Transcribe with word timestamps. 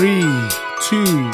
Three, 0.00 0.48
two, 0.88 1.30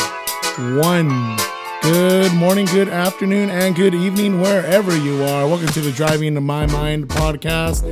one. 0.80 1.36
Good 1.82 2.34
morning, 2.34 2.66
good 2.66 2.88
afternoon, 2.88 3.48
and 3.48 3.76
good 3.76 3.94
evening, 3.94 4.40
wherever 4.40 4.96
you 4.96 5.22
are. 5.22 5.46
Welcome 5.46 5.68
to 5.68 5.80
the 5.80 5.92
Driving 5.92 6.34
to 6.34 6.40
My 6.40 6.66
Mind 6.66 7.06
podcast. 7.06 7.84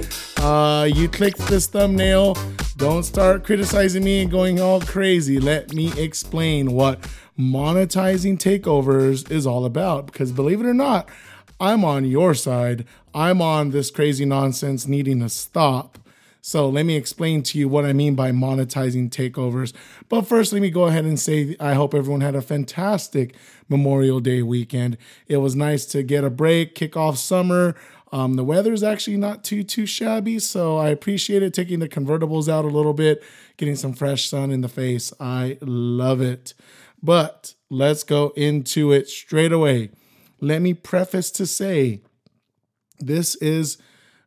Uh, 0.43 0.87
you 0.87 1.09
clicked 1.09 1.39
this 1.47 1.69
thumbnail. 1.69 2.37
Don't 2.77 3.05
start 3.05 3.45
criticizing 3.45 4.03
me 4.03 4.23
and 4.23 4.33
going 4.33 4.61
all 4.61 4.81
crazy. 4.81 5.39
Let 5.39 5.73
me 5.73 5.93
explain 5.97 6.73
what 6.73 7.03
monetizing 7.39 8.37
takeovers 8.37 9.31
is 9.31 9.47
all 9.47 9.65
about. 9.67 10.07
Because 10.07 10.33
believe 10.33 10.59
it 10.59 10.67
or 10.67 10.75
not, 10.75 11.09
I'm 11.61 11.85
on 11.85 12.05
your 12.05 12.35
side. 12.35 12.85
I'm 13.15 13.41
on 13.41 13.71
this 13.71 13.93
crazy 13.93 14.25
nonsense 14.25 14.89
needing 14.89 15.21
to 15.21 15.29
stop. 15.29 16.01
So 16.47 16.69
let 16.69 16.85
me 16.85 16.95
explain 16.95 17.43
to 17.45 17.59
you 17.59 17.71
what 17.71 17.87
I 17.87 17.95
mean 17.95 18.15
by 18.15 18.31
monetizing 18.31 19.09
takeovers. 19.09 19.73
But 20.11 20.27
first, 20.27 20.53
let 20.53 20.61
me 20.61 20.69
go 20.69 20.85
ahead 20.85 21.07
and 21.07 21.19
say 21.19 21.57
I 21.59 21.73
hope 21.73 21.95
everyone 21.95 22.21
had 22.21 22.35
a 22.35 22.43
fantastic 22.43 23.35
Memorial 23.71 24.21
Day 24.21 24.43
weekend. 24.43 24.99
It 25.27 25.39
was 25.39 25.57
nice 25.57 25.87
to 25.87 26.03
get 26.03 26.23
a 26.23 26.29
break, 26.29 26.75
kick 26.75 26.99
off 26.99 27.17
summer. 27.17 27.75
Um, 28.13 28.35
the 28.35 28.45
weather 28.45 28.75
is 28.75 28.83
actually 28.83 29.17
not 29.17 29.43
too 29.43 29.63
too 29.63 29.87
shabby, 29.87 30.39
so 30.39 30.77
I 30.77 30.91
appreciate 30.91 31.43
it. 31.43 31.55
Taking 31.55 31.79
the 31.79 31.89
convertibles 31.89 32.47
out 32.47 32.67
a 32.67 32.69
little 32.69 32.93
bit, 32.93 33.23
getting 33.57 33.75
some 33.75 33.95
fresh 33.95 34.29
sun 34.29 34.51
in 34.51 34.61
the 34.61 34.69
face. 34.69 35.15
I 35.19 35.57
love 35.63 36.21
it. 36.21 36.53
But 37.03 37.55
let's 37.71 38.03
go 38.05 38.35
into 38.37 38.93
it 38.93 39.09
straight 39.09 39.53
away. 39.53 39.93
Let 40.43 40.61
me 40.61 40.75
preface 40.75 41.31
to 41.31 41.47
say 41.47 42.03
this 43.01 43.35
is 43.37 43.79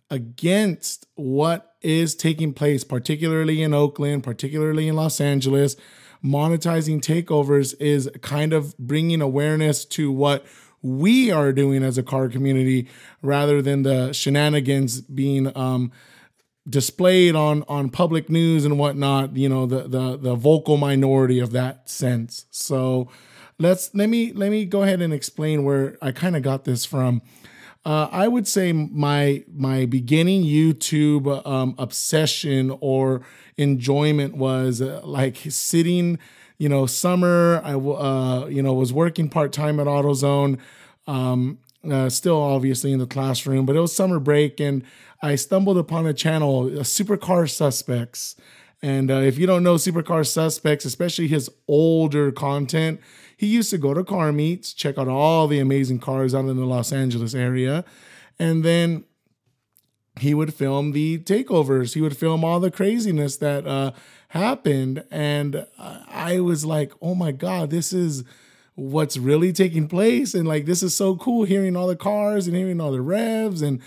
against 0.09 1.05
what 1.13 1.75
is 1.87 2.15
taking 2.15 2.53
place, 2.53 2.83
particularly 2.83 3.63
in 3.63 3.73
Oakland, 3.73 4.21
particularly 4.21 4.89
in 4.89 4.95
Los 4.97 5.21
Angeles. 5.21 5.77
Monetizing 6.21 6.99
takeovers 6.99 7.73
is 7.79 8.09
kind 8.21 8.51
of 8.51 8.77
bringing 8.77 9.21
awareness 9.21 9.85
to 9.85 10.11
what 10.11 10.45
we 10.81 11.31
are 11.31 11.53
doing 11.53 11.83
as 11.83 11.97
a 11.97 12.03
car 12.03 12.27
community 12.27 12.89
rather 13.21 13.61
than 13.61 13.83
the 13.83 14.11
shenanigans 14.11 14.99
being 14.99 15.55
um, 15.57 15.91
displayed 16.69 17.35
on 17.35 17.63
on 17.69 17.89
public 17.89 18.29
news 18.29 18.65
and 18.65 18.77
whatnot 18.77 19.35
you 19.37 19.47
know 19.47 19.65
the 19.65 19.87
the 19.87 20.17
the 20.17 20.35
vocal 20.35 20.75
minority 20.75 21.39
of 21.39 21.51
that 21.51 21.89
sense 21.89 22.45
so 22.51 23.09
let's 23.57 23.93
let 23.95 24.09
me 24.09 24.33
let 24.33 24.51
me 24.51 24.65
go 24.65 24.83
ahead 24.83 25.01
and 25.01 25.13
explain 25.13 25.63
where 25.63 25.97
i 26.01 26.11
kind 26.11 26.35
of 26.35 26.43
got 26.43 26.65
this 26.65 26.85
from 26.85 27.21
uh, 27.87 28.09
I 28.11 28.27
would 28.27 28.49
say 28.49 28.73
my 28.73 29.45
my 29.55 29.85
beginning 29.85 30.43
YouTube 30.43 31.45
um, 31.47 31.73
obsession 31.77 32.77
or 32.81 33.21
enjoyment 33.55 34.35
was 34.35 34.81
uh, 34.81 34.99
like 35.05 35.37
sitting, 35.47 36.19
you 36.57 36.67
know, 36.67 36.85
summer. 36.85 37.61
I 37.63 37.75
uh, 37.75 38.47
you 38.47 38.61
know 38.61 38.73
was 38.73 38.91
working 38.91 39.29
part 39.29 39.53
time 39.53 39.79
at 39.79 39.87
AutoZone, 39.87 40.59
um, 41.07 41.59
uh, 41.89 42.09
still 42.09 42.41
obviously 42.41 42.91
in 42.91 42.99
the 42.99 43.07
classroom, 43.07 43.65
but 43.65 43.77
it 43.77 43.79
was 43.79 43.95
summer 43.95 44.19
break, 44.19 44.59
and 44.59 44.83
I 45.21 45.35
stumbled 45.35 45.77
upon 45.77 46.05
a 46.05 46.13
channel, 46.13 46.65
uh, 46.65 46.83
Supercar 46.83 47.49
Suspects. 47.49 48.35
And 48.81 49.09
uh, 49.09 49.15
if 49.15 49.37
you 49.37 49.47
don't 49.47 49.63
know 49.63 49.75
Supercar 49.75 50.25
Suspects, 50.25 50.85
especially 50.85 51.27
his 51.27 51.49
older 51.67 52.31
content, 52.31 52.99
he 53.35 53.47
used 53.47 53.71
to 53.71 53.77
go 53.77 53.93
to 53.93 54.03
car 54.03 54.31
meets, 54.31 54.73
check 54.73 54.97
out 54.97 55.07
all 55.07 55.47
the 55.47 55.59
amazing 55.59 55.99
cars 55.99 56.35
out 56.35 56.45
in 56.45 56.57
the 56.57 56.65
Los 56.65 56.91
Angeles 56.91 57.33
area, 57.33 57.83
and 58.37 58.63
then 58.63 59.03
he 60.19 60.33
would 60.33 60.53
film 60.53 60.91
the 60.91 61.19
takeovers. 61.19 61.93
He 61.93 62.01
would 62.01 62.17
film 62.17 62.43
all 62.43 62.59
the 62.59 62.71
craziness 62.71 63.37
that 63.37 63.67
uh, 63.67 63.91
happened, 64.29 65.03
and 65.11 65.65
I 65.77 66.39
was 66.39 66.65
like, 66.65 66.91
"Oh 67.01 67.15
my 67.15 67.31
god, 67.31 67.69
this 67.69 67.93
is." 67.93 68.23
what's 68.79 69.17
really 69.17 69.51
taking 69.51 69.87
place 69.87 70.35
and 70.35 70.47
like 70.47 70.67
this 70.67 70.83
is 70.83 70.93
so 70.93 71.15
cool 71.15 71.45
hearing 71.45 71.75
all 71.75 71.87
the 71.87 71.95
cars 71.95 72.45
and 72.45 72.55
hearing 72.55 72.79
all 72.79 72.91
the 72.91 73.01
revs 73.01 73.63
and 73.63 73.81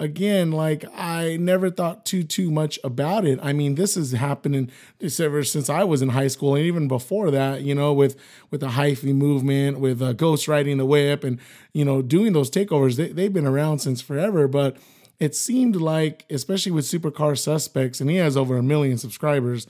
again, 0.00 0.52
like 0.52 0.84
I 0.94 1.36
never 1.36 1.70
thought 1.70 2.04
too 2.04 2.22
too 2.22 2.50
much 2.50 2.78
about 2.84 3.24
it. 3.24 3.38
I 3.42 3.52
mean, 3.52 3.74
this 3.74 3.96
is 3.96 4.12
happening 4.12 4.70
this 4.98 5.20
ever 5.20 5.44
since 5.44 5.70
I 5.70 5.84
was 5.84 6.02
in 6.02 6.10
high 6.10 6.28
school, 6.28 6.54
and 6.54 6.64
even 6.64 6.88
before 6.88 7.30
that. 7.30 7.62
You 7.62 7.74
know, 7.74 7.92
with 7.92 8.16
with 8.50 8.60
the 8.60 8.68
hyphy 8.68 9.14
movement, 9.14 9.80
with 9.80 10.02
uh, 10.02 10.12
ghost 10.12 10.48
riding 10.48 10.78
the 10.78 10.86
whip, 10.86 11.24
and 11.24 11.38
you 11.72 11.84
know, 11.84 12.02
doing 12.02 12.32
those 12.32 12.50
takeovers. 12.50 12.96
They, 12.96 13.08
they've 13.08 13.32
been 13.32 13.46
around 13.46 13.80
since 13.80 14.00
forever, 14.00 14.48
but 14.48 14.76
it 15.20 15.34
seemed 15.34 15.76
like, 15.76 16.24
especially 16.28 16.72
with 16.72 16.84
Supercar 16.84 17.38
Suspects, 17.38 18.00
and 18.00 18.10
he 18.10 18.16
has 18.16 18.36
over 18.36 18.56
a 18.56 18.62
million 18.62 18.98
subscribers. 18.98 19.66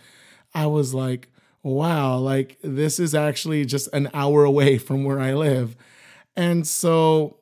I 0.54 0.66
was 0.66 0.94
like, 0.94 1.28
wow, 1.62 2.16
like 2.18 2.58
this 2.62 2.98
is 2.98 3.14
actually 3.14 3.64
just 3.64 3.88
an 3.92 4.08
hour 4.14 4.44
away 4.44 4.78
from 4.86 5.04
where 5.04 5.20
I 5.20 5.34
live. 5.34 5.76
And 6.36 6.66
so 6.66 7.38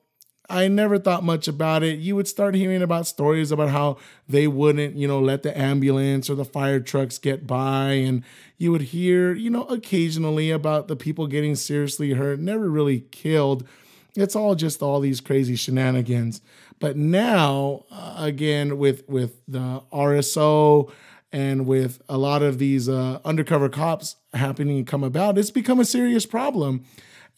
I 0.50 0.68
never 0.68 0.98
thought 0.98 1.24
much 1.24 1.48
about 1.48 1.82
it. 1.82 1.98
You 1.98 2.16
would 2.16 2.28
start 2.28 2.54
hearing 2.54 2.82
about 2.82 3.06
stories 3.06 3.52
about 3.52 3.70
how 3.70 3.98
they 4.28 4.46
wouldn't, 4.48 4.96
you 4.96 5.06
know, 5.06 5.20
let 5.20 5.42
the 5.42 5.56
ambulance 5.56 6.28
or 6.28 6.34
the 6.34 6.44
fire 6.44 6.80
trucks 6.80 7.18
get 7.18 7.46
by. 7.46 7.92
And 7.92 8.24
you 8.58 8.72
would 8.72 8.82
hear, 8.82 9.32
you 9.34 9.50
know, 9.50 9.64
occasionally 9.64 10.50
about 10.50 10.88
the 10.88 10.96
people 10.96 11.26
getting 11.26 11.54
seriously 11.54 12.12
hurt, 12.12 12.40
never 12.40 12.68
really 12.68 13.00
killed. 13.10 13.66
It's 14.14 14.36
all 14.36 14.54
just 14.54 14.82
all 14.82 15.00
these 15.00 15.20
crazy 15.20 15.56
shenanigans. 15.56 16.42
But 16.78 16.96
now, 16.96 17.84
uh, 17.90 18.16
again, 18.18 18.76
with 18.76 19.08
with 19.08 19.40
the 19.46 19.82
RSO 19.92 20.90
and 21.32 21.66
with 21.66 22.02
a 22.08 22.18
lot 22.18 22.42
of 22.42 22.58
these 22.58 22.88
uh, 22.88 23.20
undercover 23.24 23.68
cops 23.68 24.16
happening 24.34 24.84
to 24.84 24.90
come 24.90 25.02
about, 25.02 25.38
it's 25.38 25.50
become 25.50 25.80
a 25.80 25.84
serious 25.84 26.26
problem. 26.26 26.84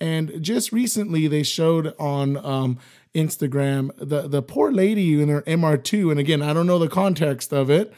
And 0.00 0.42
just 0.42 0.72
recently, 0.72 1.28
they 1.28 1.44
showed 1.44 1.94
on 1.98 2.36
um, 2.44 2.78
Instagram 3.14 3.90
the 3.96 4.26
the 4.26 4.42
poor 4.42 4.72
lady 4.72 5.22
in 5.22 5.28
her 5.28 5.42
MR2, 5.42 6.10
and 6.10 6.18
again, 6.18 6.42
I 6.42 6.52
don't 6.52 6.66
know 6.66 6.80
the 6.80 6.88
context 6.88 7.52
of 7.52 7.70
it, 7.70 7.94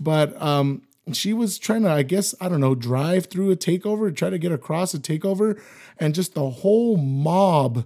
but 0.00 0.40
um, 0.40 0.82
she 1.12 1.32
was 1.32 1.58
trying 1.58 1.82
to, 1.82 1.90
I 1.90 2.02
guess, 2.02 2.34
I 2.40 2.48
don't 2.48 2.60
know, 2.60 2.76
drive 2.76 3.26
through 3.26 3.50
a 3.50 3.56
takeover, 3.56 4.14
try 4.14 4.30
to 4.30 4.38
get 4.38 4.52
across 4.52 4.94
a 4.94 5.00
takeover, 5.00 5.60
and 5.98 6.14
just 6.14 6.34
the 6.34 6.48
whole 6.50 6.96
mob 6.96 7.84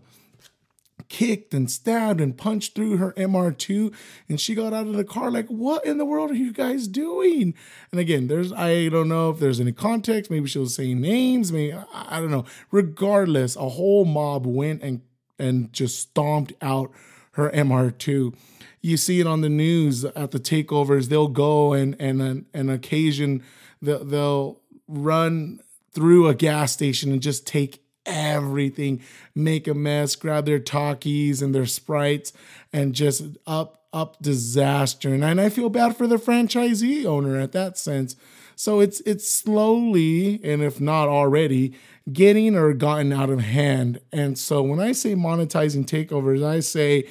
kicked 1.08 1.54
and 1.54 1.70
stabbed 1.70 2.20
and 2.20 2.36
punched 2.36 2.74
through 2.74 2.96
her 2.96 3.12
MR2 3.12 3.94
and 4.28 4.40
she 4.40 4.54
got 4.54 4.72
out 4.72 4.86
of 4.86 4.94
the 4.94 5.04
car 5.04 5.30
like 5.30 5.46
what 5.48 5.84
in 5.84 5.98
the 5.98 6.04
world 6.04 6.30
are 6.30 6.36
you 6.36 6.52
guys 6.52 6.88
doing? 6.88 7.54
And 7.90 8.00
again 8.00 8.28
there's 8.28 8.52
I 8.52 8.88
don't 8.88 9.08
know 9.08 9.30
if 9.30 9.38
there's 9.38 9.60
any 9.60 9.72
context 9.72 10.30
maybe 10.30 10.48
she 10.48 10.58
was 10.58 10.74
saying 10.74 11.00
names 11.00 11.52
maybe 11.52 11.76
I 11.92 12.20
don't 12.20 12.30
know. 12.30 12.44
Regardless 12.70 13.56
a 13.56 13.70
whole 13.70 14.04
mob 14.04 14.46
went 14.46 14.82
and 14.82 15.02
and 15.38 15.72
just 15.72 15.98
stomped 15.98 16.52
out 16.62 16.90
her 17.32 17.50
MR2 17.50 18.34
you 18.80 18.96
see 18.96 19.20
it 19.20 19.26
on 19.26 19.40
the 19.40 19.48
news 19.48 20.04
at 20.04 20.30
the 20.30 20.40
takeovers 20.40 21.08
they'll 21.08 21.28
go 21.28 21.72
and 21.72 21.96
and 21.98 22.20
an, 22.22 22.46
an 22.54 22.70
occasion 22.70 23.42
they'll, 23.80 24.04
they'll 24.04 24.60
run 24.86 25.60
through 25.92 26.28
a 26.28 26.34
gas 26.34 26.72
station 26.72 27.12
and 27.12 27.22
just 27.22 27.46
take 27.46 27.83
everything, 28.06 29.00
make 29.34 29.66
a 29.66 29.74
mess, 29.74 30.16
grab 30.16 30.46
their 30.46 30.60
Takis 30.60 31.42
and 31.42 31.54
their 31.54 31.66
sprites, 31.66 32.32
and 32.72 32.94
just 32.94 33.24
up 33.46 33.80
up 33.92 34.20
disaster. 34.20 35.14
And, 35.14 35.24
I 35.24 35.48
feel 35.48 35.68
bad 35.70 35.96
for 35.96 36.08
the 36.08 36.16
franchisee 36.16 37.04
owner 37.04 37.38
at 37.38 37.52
that 37.52 37.78
sense. 37.78 38.16
So 38.56 38.80
it's 38.80 39.00
it's 39.00 39.30
slowly, 39.30 40.40
and 40.44 40.62
if 40.62 40.80
not 40.80 41.08
already, 41.08 41.74
getting 42.12 42.56
or 42.56 42.72
gotten 42.74 43.12
out 43.12 43.30
of 43.30 43.40
hand. 43.40 44.00
And 44.12 44.38
so 44.38 44.62
when 44.62 44.80
I 44.80 44.92
say 44.92 45.14
monetizing 45.14 45.86
takeovers, 45.86 46.44
I 46.44 46.60
say 46.60 47.08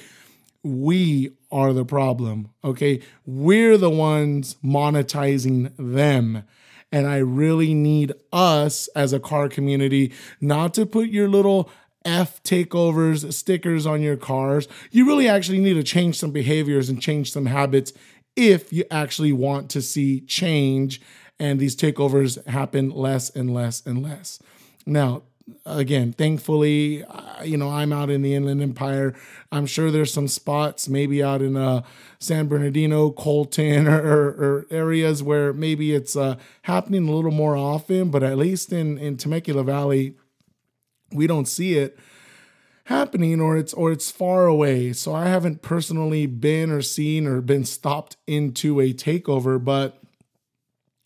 we 0.62 1.32
are 1.50 1.72
the 1.72 1.84
problem. 1.84 2.50
Okay. 2.64 3.02
We're 3.26 3.76
the 3.76 3.90
ones 3.90 4.56
monetizing 4.64 5.72
them. 5.76 6.44
And 6.94 7.08
I 7.08 7.16
really 7.16 7.74
need 7.74 8.12
us 8.32 8.86
as 8.94 9.12
a 9.12 9.18
car 9.18 9.48
community 9.48 10.12
not 10.40 10.74
to 10.74 10.86
put 10.86 11.08
your 11.08 11.28
little 11.28 11.68
F 12.04 12.40
takeovers 12.44 13.32
stickers 13.32 13.84
on 13.84 14.00
your 14.00 14.16
cars. 14.16 14.68
You 14.92 15.04
really 15.04 15.26
actually 15.26 15.58
need 15.58 15.74
to 15.74 15.82
change 15.82 16.16
some 16.16 16.30
behaviors 16.30 16.88
and 16.88 17.02
change 17.02 17.32
some 17.32 17.46
habits 17.46 17.92
if 18.36 18.72
you 18.72 18.84
actually 18.92 19.32
want 19.32 19.70
to 19.70 19.82
see 19.82 20.20
change 20.20 21.00
and 21.40 21.58
these 21.58 21.74
takeovers 21.74 22.46
happen 22.46 22.90
less 22.90 23.28
and 23.28 23.52
less 23.52 23.84
and 23.84 24.00
less. 24.00 24.38
Now, 24.86 25.24
again, 25.66 26.12
thankfully, 26.12 27.04
you 27.44 27.56
know, 27.56 27.70
I'm 27.70 27.92
out 27.92 28.10
in 28.10 28.22
the 28.22 28.34
Inland 28.34 28.62
Empire. 28.62 29.14
I'm 29.52 29.66
sure 29.66 29.90
there's 29.90 30.12
some 30.12 30.28
spots, 30.28 30.88
maybe 30.88 31.22
out 31.22 31.42
in 31.42 31.56
uh, 31.56 31.82
San 32.18 32.48
Bernardino, 32.48 33.10
Colton, 33.10 33.86
or, 33.88 34.00
or, 34.00 34.28
or, 34.28 34.66
areas 34.70 35.22
where 35.22 35.52
maybe 35.52 35.94
it's 35.94 36.16
uh, 36.16 36.36
happening 36.62 37.08
a 37.08 37.12
little 37.12 37.30
more 37.30 37.56
often. 37.56 38.10
But 38.10 38.22
at 38.22 38.38
least 38.38 38.72
in 38.72 38.98
in 38.98 39.16
Temecula 39.16 39.64
Valley, 39.64 40.16
we 41.12 41.26
don't 41.26 41.48
see 41.48 41.76
it 41.78 41.98
happening, 42.86 43.40
or 43.40 43.56
it's 43.56 43.74
or 43.74 43.92
it's 43.92 44.10
far 44.10 44.46
away. 44.46 44.92
So 44.92 45.14
I 45.14 45.28
haven't 45.28 45.62
personally 45.62 46.26
been 46.26 46.70
or 46.70 46.82
seen 46.82 47.26
or 47.26 47.40
been 47.40 47.64
stopped 47.64 48.16
into 48.26 48.80
a 48.80 48.92
takeover, 48.92 49.62
but 49.62 50.03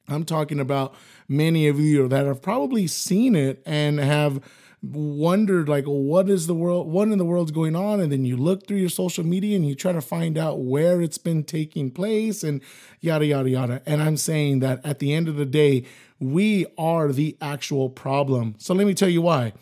I'm 0.09 0.25
talking 0.25 0.61
about 0.61 0.95
many 1.29 1.69
of 1.69 1.79
you 1.79 2.09
that 2.09 2.27
have 2.27 2.43
probably 2.43 2.87
seen 2.87 3.37
it 3.37 3.63
and 3.67 3.99
have 3.99 4.41
wondered 4.81 5.69
like 5.69 5.85
what 5.85 6.31
is 6.31 6.47
the 6.47 6.55
world 6.55 6.87
what 6.87 7.09
in 7.09 7.19
the 7.19 7.25
world's 7.25 7.51
going 7.51 7.75
on? 7.75 8.01
And 8.01 8.13
then 8.13 8.25
you 8.25 8.37
look 8.37 8.67
through 8.67 8.79
your 8.79 8.89
social 8.89 9.25
media 9.25 9.57
and 9.57 9.69
you 9.69 9.75
try 9.75 9.93
to 9.93 10.01
find 10.01 10.39
out 10.39 10.61
where 10.61 11.03
it's 11.03 11.19
been 11.19 11.43
taking 11.43 11.91
place 11.91 12.45
and 12.45 12.63
yada 13.01 13.27
yada 13.27 13.51
yada. 13.51 13.83
And 13.87 14.03
i'm 14.03 14.17
saying 14.17 14.61
that 14.61 14.85
at 14.85 15.01
the 15.01 15.13
end 15.13 15.29
of 15.29 15.37
the 15.37 15.47
day 15.47 15.85
we 16.21 16.67
are 16.77 17.13
the 17.13 17.37
actual 17.41 17.91
problem. 17.91 18.55
So 18.59 18.75
let 18.75 18.87
me 18.87 18.95
tell 18.95 19.09
you 19.09 19.23
why. 19.23 19.53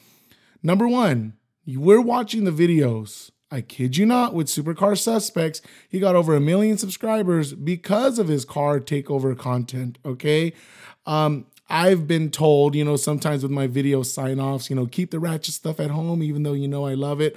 Number 0.62 0.87
one 0.87 1.34
we're 1.66 2.00
watching 2.00 2.44
the 2.44 2.50
videos 2.50 3.31
I 3.50 3.60
kid 3.60 3.96
you 3.96 4.06
not, 4.06 4.34
with 4.34 4.48
Supercar 4.48 4.98
Suspects, 4.98 5.62
he 5.88 6.00
got 6.00 6.16
over 6.16 6.34
a 6.34 6.40
million 6.40 6.78
subscribers 6.78 7.52
because 7.52 8.19
of 8.19 8.26
his 8.26 8.44
car 8.44 8.81
takeover 8.81 9.38
content. 9.38 9.98
Okay. 10.04 10.52
Um, 11.06 11.46
I've 11.69 12.06
been 12.06 12.31
told, 12.31 12.75
you 12.75 12.84
know, 12.84 12.96
sometimes 12.96 13.43
with 13.43 13.52
my 13.52 13.66
video 13.66 14.02
sign 14.02 14.40
offs, 14.40 14.69
you 14.70 14.76
know, 14.76 14.87
keep 14.87 15.10
the 15.10 15.20
ratchet 15.20 15.54
stuff 15.54 15.81
at 15.81 15.90
home, 15.90 16.22
even 16.22 16.43
though 16.43 16.52
you 16.52 16.69
know 16.69 16.87
I 16.87 16.94
love 16.94 17.20
it. 17.20 17.37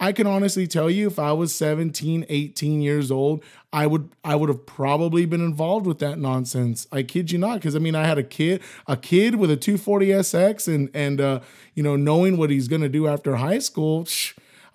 I 0.00 0.12
can 0.12 0.28
honestly 0.28 0.68
tell 0.68 0.88
you 0.88 1.08
if 1.08 1.18
I 1.18 1.32
was 1.32 1.52
17, 1.54 2.26
18 2.28 2.80
years 2.80 3.10
old, 3.10 3.42
I 3.72 3.86
would 3.88 4.10
I 4.24 4.36
would 4.36 4.48
have 4.48 4.64
probably 4.64 5.26
been 5.26 5.40
involved 5.40 5.86
with 5.86 5.98
that 5.98 6.18
nonsense. 6.18 6.86
I 6.92 7.02
kid 7.02 7.32
you 7.32 7.38
not 7.38 7.54
because 7.54 7.74
I 7.74 7.80
mean 7.80 7.96
I 7.96 8.06
had 8.06 8.16
a 8.16 8.22
kid, 8.22 8.62
a 8.86 8.96
kid 8.96 9.34
with 9.34 9.50
a 9.50 9.56
240SX 9.56 10.72
and 10.72 10.90
and 10.94 11.20
uh, 11.20 11.40
you 11.74 11.82
know, 11.82 11.96
knowing 11.96 12.36
what 12.36 12.50
he's 12.50 12.68
going 12.68 12.82
to 12.82 12.88
do 12.88 13.08
after 13.08 13.36
high 13.36 13.58
school, 13.58 14.06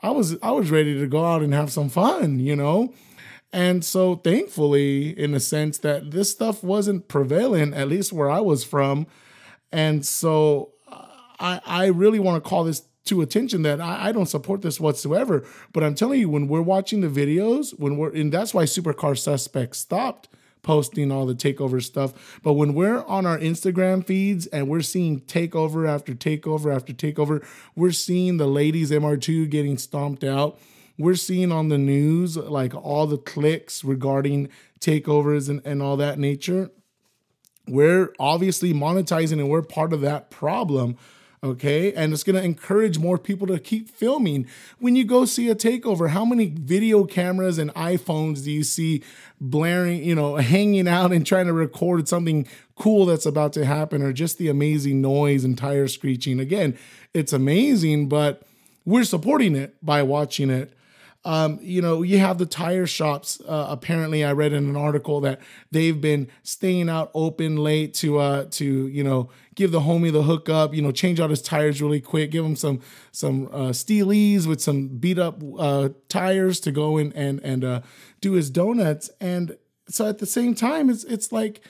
I 0.04 0.12
was 0.12 0.38
I 0.44 0.52
was 0.52 0.70
ready 0.70 1.00
to 1.00 1.08
go 1.08 1.26
out 1.26 1.42
and 1.42 1.54
have 1.54 1.72
some 1.72 1.90
fun, 1.90 2.40
you 2.40 2.56
know. 2.56 2.94
And 3.54 3.86
so 3.86 4.16
thankfully, 4.16 5.18
in 5.18 5.34
a 5.34 5.40
sense 5.40 5.78
that 5.80 6.12
this 6.12 6.30
stuff 6.30 6.64
wasn't 6.64 7.08
prevalent, 7.08 7.74
at 7.76 7.88
least 7.88 8.12
where 8.12 8.30
I 8.30 8.40
was 8.40 8.64
from. 8.64 9.08
And 9.72 10.06
so 10.06 10.74
I, 11.40 11.62
I 11.66 11.86
really 11.88 12.20
want 12.20 12.44
to 12.44 12.50
call 12.50 12.64
this 12.64 12.84
to 13.06 13.22
attention 13.22 13.64
that 13.64 13.82
I, 13.82 14.08
I, 14.08 14.12
don't 14.12 14.28
support 14.28 14.62
this 14.62 14.80
whatsoever. 14.80 15.46
But 15.74 15.84
I'm 15.84 15.94
telling 15.94 16.22
you, 16.22 16.30
when 16.30 16.48
we're 16.48 16.62
watching 16.62 17.02
the 17.02 17.10
videos, 17.10 17.78
when 17.78 17.98
we're 17.98 18.14
and 18.14 18.32
that's 18.32 18.54
why 18.54 18.64
Supercar 18.64 19.18
Suspects 19.18 19.80
stopped 19.80 20.30
posting 20.64 21.12
all 21.12 21.28
the 21.28 21.36
takeover 21.36 21.84
stuff. 21.84 22.40
But 22.42 22.54
when 22.54 22.74
we're 22.74 23.04
on 23.04 23.26
our 23.28 23.38
Instagram 23.38 24.06
feeds 24.06 24.48
and 24.48 24.68
we're 24.68 24.82
seeing 24.82 25.22
takeover 25.22 25.88
after 25.88 26.14
takeover 26.14 26.76
after 26.76 26.94
takeover, 26.94 27.46
we're 27.76 27.92
seeing 27.92 28.38
the 28.38 28.48
ladies 28.48 28.90
MR2 28.90 29.50
getting 29.50 29.78
stomped 29.78 30.24
out 30.24 30.58
we're 30.98 31.16
seeing 31.16 31.52
on 31.52 31.70
the 31.70 31.78
news 31.78 32.38
like 32.38 32.76
all 32.76 33.08
the 33.08 33.18
clicks 33.18 33.84
regarding 33.84 34.50
takeovers 34.80 35.50
and, 35.50 35.62
and 35.66 35.82
all 35.82 35.98
that 35.98 36.20
nature. 36.20 36.70
We're 37.68 38.14
obviously 38.20 38.74
monetizing 38.74 39.40
and 39.40 39.50
we're 39.50 39.62
part 39.62 39.94
of 39.94 40.02
that 40.02 40.30
problem. 40.30 40.98
Okay. 41.44 41.94
And 41.94 42.14
it's 42.14 42.24
to 42.24 42.42
encourage 42.42 42.98
more 42.98 43.18
people 43.18 43.48
to 43.48 43.60
keep 43.60 43.90
filming. 43.90 44.48
When 44.80 44.96
you 44.96 45.04
go 45.04 45.26
see 45.26 45.50
a 45.50 45.56
takeover, 45.56 46.10
how 46.10 46.24
many 46.24 46.46
video 46.46 47.04
cameras 47.04 47.58
and 47.58 47.74
iPhones 47.74 48.46
do 48.46 48.52
you 48.52 48.64
see 48.64 49.04
blaring, 49.42 50.04
you 50.04 50.16
know, 50.16 50.38
hanging 50.38 50.88
out 50.88 51.12
and 51.12 51.26
trying 51.26 51.48
to 51.48 51.54
record 51.54 52.08
something 52.08 52.48
cool 52.76 53.06
that's 53.06 53.26
about 53.26 53.52
to 53.54 53.66
happen 53.66 54.02
or 54.02 54.14
just 54.14 54.38
the 54.38 54.48
amazing 54.48 55.02
noise 55.02 55.44
and 55.44 55.58
tire 55.58 55.90
screeching? 55.90 56.40
Again, 56.40 56.78
it's 57.14 57.34
amazing, 57.34 58.08
but 58.08 58.44
we're 58.86 59.04
supporting 59.04 59.56
it 59.56 59.76
by 59.84 60.02
watching 60.02 60.50
it. 60.50 60.72
Um, 61.26 61.60
you 61.62 61.82
know, 61.82 62.02
you 62.02 62.20
have 62.20 62.38
the 62.38 62.46
tire 62.46 62.86
shops. 62.86 63.42
Uh, 63.48 63.68
apparently, 63.70 64.24
I 64.26 64.34
read 64.34 64.52
in 64.52 64.68
an 64.68 64.76
article 64.76 65.22
that 65.22 65.40
they've 65.72 66.00
been 66.00 66.30
staying 66.44 66.90
out 66.90 67.12
open 67.14 67.56
late 67.58 67.94
to 67.96 68.20
uh 68.20 68.46
to 68.52 68.88
you 68.88 69.04
know 69.04 69.30
give 69.56 69.72
the 69.72 69.82
homie 69.82 70.12
the 70.12 70.24
hookup. 70.24 70.74
You 70.74 70.82
know, 70.82 70.92
change 70.92 71.20
out 71.20 71.30
his 71.30 71.42
tires 71.42 71.82
really 71.82 72.02
quick. 72.02 72.32
Give 72.32 72.44
him 72.44 72.56
some 72.56 72.82
some 73.12 73.48
uh, 73.48 73.70
steelies 73.70 74.46
with 74.48 74.62
some 74.62 74.90
beat 74.90 75.18
up 75.18 75.42
uh, 75.58 75.90
tires 76.10 76.60
to 76.62 76.72
go 76.72 76.98
in 76.98 77.14
and 77.14 77.40
and 77.40 77.64
uh, 77.64 77.82
do 78.20 78.34
his 78.34 78.50
donuts. 78.50 79.10
And 79.22 79.58
so 79.88 80.08
at 80.08 80.18
the 80.18 80.26
same 80.26 80.56
time, 80.56 80.90
it's 80.90 81.06
it's 81.06 81.32
like 81.32 81.62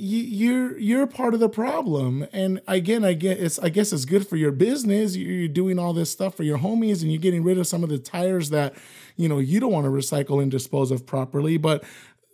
you're 0.00 0.78
you're 0.78 1.06
part 1.06 1.34
of 1.34 1.40
the 1.40 1.48
problem. 1.48 2.26
And 2.32 2.60
again 2.66 3.04
i 3.04 3.12
get 3.12 3.38
it's 3.38 3.58
i 3.58 3.68
guess 3.68 3.92
it's 3.92 4.04
good 4.04 4.26
for 4.26 4.36
your 4.36 4.52
business. 4.52 5.16
You're 5.16 5.48
doing 5.48 5.78
all 5.78 5.92
this 5.92 6.10
stuff 6.10 6.34
for 6.34 6.42
your 6.42 6.58
homies 6.58 7.02
and 7.02 7.12
you're 7.12 7.20
getting 7.20 7.44
rid 7.44 7.58
of 7.58 7.66
some 7.66 7.84
of 7.84 7.90
the 7.90 7.98
tires 7.98 8.50
that 8.50 8.74
you 9.16 9.28
know 9.28 9.38
you 9.38 9.60
don't 9.60 9.72
want 9.72 9.84
to 9.84 9.90
recycle 9.90 10.40
and 10.40 10.50
dispose 10.50 10.90
of 10.90 11.06
properly. 11.06 11.58
But 11.58 11.84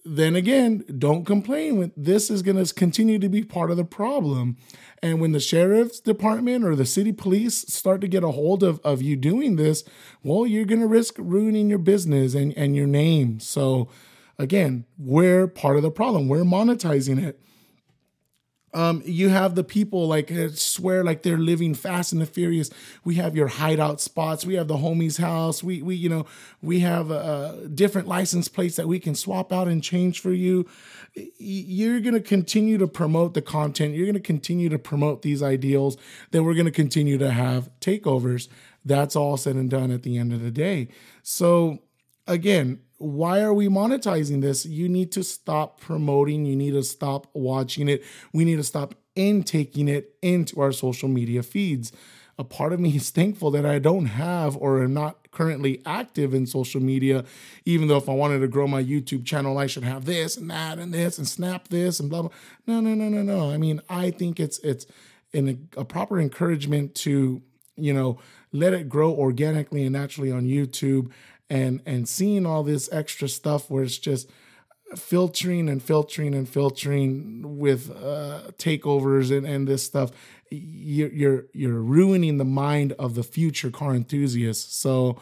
then 0.05 0.37
again 0.37 0.85
don't 0.97 1.25
complain. 1.25 1.93
This 1.97 2.31
is 2.31 2.43
going 2.43 2.65
to 2.65 2.73
continue 2.73 3.19
to 3.19 3.29
be 3.29 3.43
part 3.43 3.73
of 3.73 3.77
the 3.77 3.85
problem. 3.85 4.57
And 5.03 5.21
when 5.21 5.33
the 5.33 5.41
sheriff's 5.41 5.99
department 5.99 6.65
or 6.65 6.77
the 6.77 6.87
city 6.87 7.13
police 7.13 7.59
start 7.69 8.01
to 8.03 8.09
get 8.09 8.23
a 8.23 8.31
hold 8.31 8.63
of, 8.63 8.81
of 8.85 9.03
you 9.03 9.17
doing 9.17 9.57
this 9.57 9.83
well 10.23 10.47
you're 10.47 10.65
going 10.65 10.81
to 10.81 10.87
risk 10.87 11.17
ruining 11.19 11.69
your 11.69 11.79
business 11.81 12.35
and, 12.35 12.57
and 12.57 12.77
your 12.77 12.87
name. 12.87 13.41
So 13.41 13.89
again 14.39 14.85
we're 14.97 15.49
part 15.49 15.77
of 15.77 15.83
the 15.83 15.91
problem. 15.91 16.29
We're 16.29 16.45
monetizing 16.45 17.21
it 17.21 17.41
um, 18.77 19.03
you 19.07 19.31
have 19.31 19.55
the 19.55 19.65
people 19.65 20.07
like 20.07 20.31
uh, 20.31 20.51
swear 20.51 21.03
like 21.03 21.23
they're 21.23 21.39
living 21.39 21.73
fast 21.73 22.13
and 22.13 22.21
the 22.21 22.27
furious. 22.27 22.69
We 23.05 23.15
have 23.15 23.35
your 23.35 23.47
hideout 23.47 24.03
spots. 24.03 24.45
We 24.45 24.53
have 24.57 24.69
the 24.69 24.77
homie's 24.77 25.17
house. 25.17 25.65
We 25.65 25.81
we 25.81 25.95
you 25.95 26.11
know 26.11 26.27
we 26.61 26.81
have 26.81 27.11
uh, 27.11 27.69
different 27.75 28.07
license 28.07 28.49
plates 28.49 28.77
that 28.77 28.87
we 28.87 28.99
can 28.99 29.15
swap 29.15 29.51
out 29.51 29.67
and 29.67 29.83
change 29.83 30.21
for 30.21 30.31
you. 30.31 30.67
You're 31.39 32.01
gonna 32.01 32.21
continue 32.21 32.77
to 32.77 32.87
promote 32.87 33.33
the 33.33 33.41
content. 33.41 33.95
You're 33.95 34.05
gonna 34.05 34.21
continue 34.21 34.69
to 34.69 34.79
promote 34.79 35.23
these 35.23 35.43
ideals. 35.43 35.97
Then 36.33 36.45
we're 36.45 36.55
gonna 36.55 36.71
continue 36.71 37.17
to 37.17 37.31
have 37.31 37.71
takeovers. 37.81 38.49
That's 38.85 39.17
all 39.17 39.39
said 39.39 39.57
and 39.57 39.71
done 39.71 39.91
at 39.91 40.03
the 40.03 40.19
end 40.19 40.35
of 40.35 40.43
the 40.43 40.51
day. 40.51 40.89
So 41.23 41.79
again, 42.27 42.81
why 42.99 43.41
are 43.41 43.53
we 43.53 43.69
monetizing 43.69 44.41
this? 44.41 44.65
You 44.65 44.89
need 44.89 45.13
to 45.13 45.23
stop 45.23 45.81
promoting. 45.81 46.47
You 46.47 46.57
need 46.57 46.73
to 46.73 46.83
stop 46.83 47.29
watching 47.35 47.89
it. 47.89 48.03
We 48.33 48.45
need 48.45 48.57
to 48.57 48.65
stop 48.65 48.95
intaking 49.15 49.89
it 49.89 50.15
into 50.23 50.61
our 50.61 50.73
social 50.73 51.09
media 51.09 51.43
feeds. 51.43 51.93
A 52.39 52.45
part 52.45 52.73
of 52.73 52.81
me 52.81 52.91
is 52.97 53.11
thankful 53.11 53.51
that 53.53 53.67
I 53.67 53.79
don't 53.79 54.07
have 54.07 54.57
or 54.57 54.83
am 54.83 54.95
not 54.95 55.31
currently 55.31 55.83
active 55.85 56.33
in 56.33 56.47
social 56.47 56.81
media, 56.81 57.25
even 57.67 57.89
though 57.89 57.99
if 57.99 58.09
I 58.09 58.13
wanted 58.13 58.41
to 58.41 58.49
grow 58.49 58.67
my 58.67 58.83
YouTube 58.83 59.27
channel, 59.27 59.59
I 59.59 59.67
should 59.67 59.85
have 59.85 60.07
this 60.07 60.37
and 60.37 60.51
that 60.51 60.79
and 60.79 60.95
this 60.95 61.19
and 61.19 61.29
snap 61.29 61.69
this 61.69 62.01
and 62.01 62.09
blah 62.09 62.23
blah. 62.23 62.31
No, 62.67 62.81
no, 62.81 62.95
no, 62.95 63.09
no, 63.09 63.23
no. 63.23 63.51
I 63.51 63.59
mean, 63.59 63.81
I 63.89 64.11
think 64.11 64.41
it's 64.41 64.59
it's 64.61 64.87
in 65.33 65.69
a, 65.77 65.81
a 65.81 65.85
proper 65.85 66.19
encouragement 66.19 66.95
to, 66.95 67.43
you 67.77 67.93
know, 67.93 68.19
let 68.53 68.73
it 68.73 68.89
grow 68.89 69.13
organically 69.13 69.83
and 69.83 69.93
naturally 69.93 70.33
on 70.33 70.45
YouTube 70.47 71.11
and 71.49 71.81
and 71.87 72.09
seeing 72.09 72.47
all 72.47 72.63
this 72.63 72.89
extra 72.93 73.29
stuff 73.29 73.71
where 73.71 73.85
it's 73.85 73.99
just 73.99 74.31
filtering 74.97 75.69
and 75.69 75.83
filtering 75.83 76.35
and 76.35 76.49
filtering 76.49 77.59
with 77.59 77.91
uh, 77.91 78.43
takeovers 78.57 79.37
and, 79.37 79.45
and 79.47 79.67
this 79.67 79.83
stuff 79.83 80.11
you're, 80.51 81.13
you're 81.13 81.45
you're 81.53 81.81
ruining 81.81 82.39
the 82.39 82.45
mind 82.45 82.93
of 82.93 83.15
the 83.15 83.25
future 83.25 83.71
car 83.71 83.95
enthusiasts. 83.95 84.77
So 84.77 85.21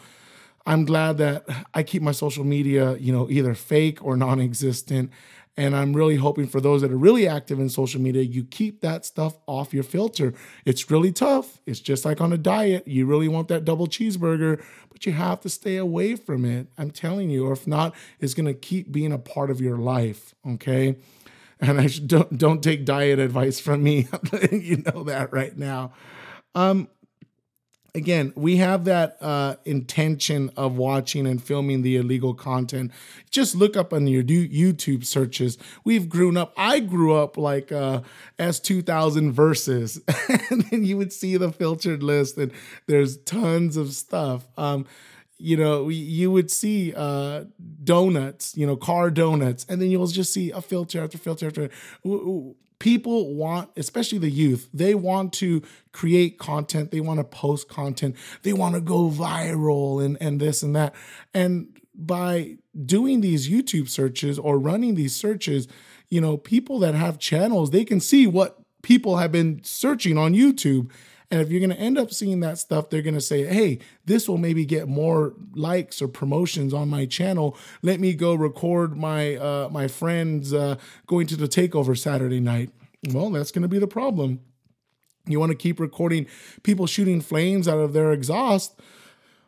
i'm 0.67 0.83
glad 0.83 1.19
that 1.19 1.45
i 1.75 1.83
keep 1.83 2.01
my 2.01 2.11
social 2.11 2.43
media 2.43 2.95
you 2.97 3.13
know 3.13 3.29
either 3.29 3.53
fake 3.53 4.03
or 4.03 4.17
non-existent 4.17 5.11
and 5.57 5.75
I'm 5.75 5.93
really 5.93 6.17
hoping 6.17 6.47
for 6.47 6.59
those 6.59 6.81
that 6.81 6.91
are 6.91 6.97
really 6.97 7.27
active 7.27 7.59
in 7.59 7.69
social 7.69 8.01
media, 8.01 8.23
you 8.23 8.43
keep 8.43 8.81
that 8.81 9.05
stuff 9.05 9.37
off 9.47 9.73
your 9.73 9.83
filter. 9.83 10.33
It's 10.65 10.91
really 10.91 11.13
tough. 11.13 11.59
It's 11.65 11.79
just 11.79 12.03
like 12.03 12.19
on 12.19 12.33
a 12.33 12.37
diet. 12.37 12.87
You 12.87 13.05
really 13.05 13.29
want 13.29 13.47
that 13.47 13.63
double 13.63 13.87
cheeseburger, 13.87 14.61
but 14.91 15.05
you 15.05 15.13
have 15.13 15.39
to 15.41 15.49
stay 15.49 15.77
away 15.77 16.15
from 16.15 16.43
it. 16.43 16.67
I'm 16.77 16.91
telling 16.91 17.29
you, 17.29 17.47
or 17.47 17.53
if 17.53 17.65
not, 17.67 17.95
it's 18.19 18.33
going 18.33 18.47
to 18.47 18.53
keep 18.53 18.91
being 18.91 19.13
a 19.13 19.17
part 19.17 19.49
of 19.49 19.61
your 19.61 19.77
life. 19.77 20.35
Okay. 20.45 20.97
And 21.61 21.79
I 21.79 21.87
don't 21.87 22.37
don't 22.37 22.61
take 22.61 22.83
diet 22.83 23.17
advice 23.17 23.61
from 23.61 23.81
me. 23.81 24.09
you 24.51 24.83
know 24.85 25.03
that 25.05 25.31
right 25.31 25.57
now. 25.57 25.93
Um, 26.53 26.89
again, 27.95 28.33
we 28.35 28.57
have 28.57 28.85
that 28.85 29.17
uh, 29.21 29.55
intention 29.63 30.51
of 30.57 30.77
watching 30.77 31.25
and 31.25 31.41
filming 31.41 31.81
the 31.81 31.95
illegal 31.95 32.33
content. 32.33 32.91
Just 33.31 33.55
look 33.55 33.75
up 33.75 33.93
on 33.93 34.05
your 34.05 34.23
YouTube 34.23 35.05
searches. 35.05 35.57
We've 35.83 36.07
grown 36.09 36.37
up. 36.37 36.53
I 36.57 36.81
grew 36.81 37.15
up 37.15 37.37
like 37.37 37.71
uh, 37.71 38.01
S2000 38.37 39.31
verses, 39.31 40.01
and 40.49 40.61
then 40.69 40.83
you 40.83 40.97
would 40.97 41.13
see 41.13 41.37
the 41.37 41.51
filtered 41.51 42.03
list, 42.03 42.37
and 42.37 42.51
there's 42.87 43.17
tons 43.17 43.77
of 43.77 43.93
stuff. 43.93 44.45
Um, 44.57 44.85
you 45.37 45.57
know, 45.57 45.89
you 45.89 46.31
would 46.31 46.49
see 46.49 46.93
uh, 46.95 47.45
donuts, 47.83 48.55
you 48.55 48.65
know, 48.67 48.75
car 48.75 49.09
donuts, 49.09 49.65
and 49.67 49.81
then 49.81 49.89
you'll 49.89 50.07
just 50.07 50.31
see 50.33 50.51
a 50.51 50.61
filter 50.61 51.03
after 51.03 51.17
filter 51.17 51.47
after 51.47 51.69
people 52.85 53.33
want, 53.33 53.67
especially 53.77 54.19
the 54.19 54.29
youth, 54.29 54.69
they 54.71 54.93
want 54.93 55.33
to 55.33 55.59
create 55.91 56.37
content, 56.37 56.91
they 56.91 56.99
want 56.99 57.19
to 57.19 57.23
post 57.23 57.67
content, 57.67 58.15
they 58.43 58.53
want 58.53 58.75
to 58.75 58.79
go 58.79 59.09
viral 59.09 60.05
and, 60.05 60.15
and 60.21 60.39
this 60.39 60.61
and 60.61 60.75
that. 60.75 60.93
And 61.33 61.81
by 61.95 62.57
doing 62.85 63.21
these 63.21 63.49
YouTube 63.49 63.89
searches 63.89 64.37
or 64.37 64.59
running 64.59 64.93
these 64.93 65.15
searches, 65.15 65.67
you 66.09 66.21
know, 66.21 66.37
people 66.37 66.77
that 66.77 66.93
have 66.93 67.17
channels, 67.17 67.71
they 67.71 67.85
can 67.85 67.99
see 67.99 68.27
what 68.27 68.59
people 68.83 69.17
have 69.17 69.31
been 69.31 69.63
searching 69.63 70.15
on 70.15 70.35
YouTube. 70.35 70.91
And 71.31 71.41
if 71.41 71.49
you're 71.49 71.59
going 71.59 71.71
to 71.71 71.79
end 71.79 71.97
up 71.97 72.11
seeing 72.11 72.39
that 72.41 72.57
stuff, 72.59 72.89
they're 72.89 73.01
going 73.01 73.15
to 73.15 73.21
say, 73.21 73.45
hey, 73.45 73.79
this 74.05 74.29
will 74.29 74.37
maybe 74.37 74.65
get 74.65 74.87
more 74.87 75.33
likes 75.53 76.01
or 76.01 76.07
promotions 76.07 76.73
on 76.73 76.89
my 76.89 77.05
channel. 77.05 77.57
Let 77.81 77.99
me 77.99 78.13
go 78.13 78.35
record 78.35 78.95
my 78.95 79.35
uh, 79.35 79.69
my 79.71 79.87
friends 79.87 80.53
uh, 80.53 80.75
going 81.07 81.27
to 81.27 81.35
the 81.35 81.47
takeover 81.47 81.97
Saturday 81.97 82.39
night. 82.39 82.69
Well, 83.09 83.29
that's 83.31 83.51
going 83.51 83.63
to 83.63 83.67
be 83.67 83.79
the 83.79 83.87
problem. 83.87 84.41
You 85.27 85.39
want 85.39 85.51
to 85.51 85.57
keep 85.57 85.79
recording 85.79 86.27
people 86.61 86.85
shooting 86.85 87.21
flames 87.21 87.67
out 87.67 87.79
of 87.79 87.93
their 87.93 88.11
exhaust. 88.11 88.79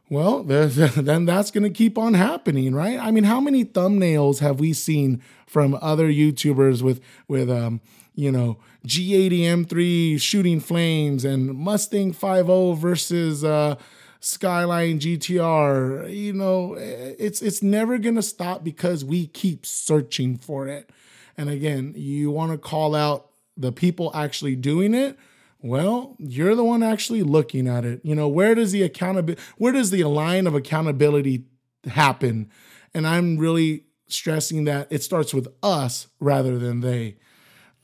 Well, 0.09 0.43
then 0.43 1.25
that's 1.25 1.51
going 1.51 1.63
to 1.63 1.69
keep 1.69 1.97
on 1.97 2.15
happening, 2.15 2.73
right? 2.73 2.97
I 2.99 3.11
mean, 3.11 3.25
how 3.25 3.39
many 3.39 3.65
thumbnails 3.65 4.39
have 4.39 4.59
we 4.59 4.73
seen 4.73 5.21
from 5.45 5.77
other 5.81 6.07
YouTubers 6.07 6.81
with 6.81 7.01
with 7.27 7.49
um, 7.51 7.81
you 8.17 8.31
know, 8.31 8.57
G80 8.87 9.41
M3 9.41 10.21
shooting 10.21 10.59
flames 10.59 11.25
and 11.25 11.53
Mustang 11.53 12.13
50 12.13 12.75
versus 12.75 13.43
uh, 13.43 13.75
Skyline 14.21 14.99
GTR. 14.99 16.15
You 16.15 16.33
know, 16.33 16.75
it's 16.77 17.41
it's 17.41 17.61
never 17.61 17.97
gonna 17.97 18.21
stop 18.21 18.63
because 18.63 19.03
we 19.03 19.27
keep 19.27 19.65
searching 19.65 20.37
for 20.37 20.67
it. 20.67 20.89
And 21.37 21.49
again, 21.49 21.93
you 21.95 22.31
want 22.31 22.53
to 22.53 22.57
call 22.57 22.95
out 22.95 23.29
the 23.57 23.71
people 23.71 24.11
actually 24.15 24.55
doing 24.55 24.93
it. 24.93 25.17
Well, 25.61 26.15
you're 26.17 26.55
the 26.55 26.63
one 26.63 26.81
actually 26.81 27.23
looking 27.23 27.67
at 27.67 27.83
it. 27.83 28.01
You 28.03 28.15
know, 28.15 28.27
where 28.27 28.55
does 28.55 28.71
the 28.71 28.83
accountability, 28.83 29.41
where 29.57 29.73
does 29.73 29.91
the 29.91 30.03
line 30.05 30.47
of 30.47 30.55
accountability 30.55 31.45
happen? 31.85 32.49
And 32.93 33.05
I'm 33.05 33.37
really 33.37 33.83
stressing 34.07 34.63
that 34.63 34.87
it 34.89 35.03
starts 35.03 35.33
with 35.33 35.47
us 35.61 36.07
rather 36.19 36.57
than 36.57 36.79
they 36.79 37.17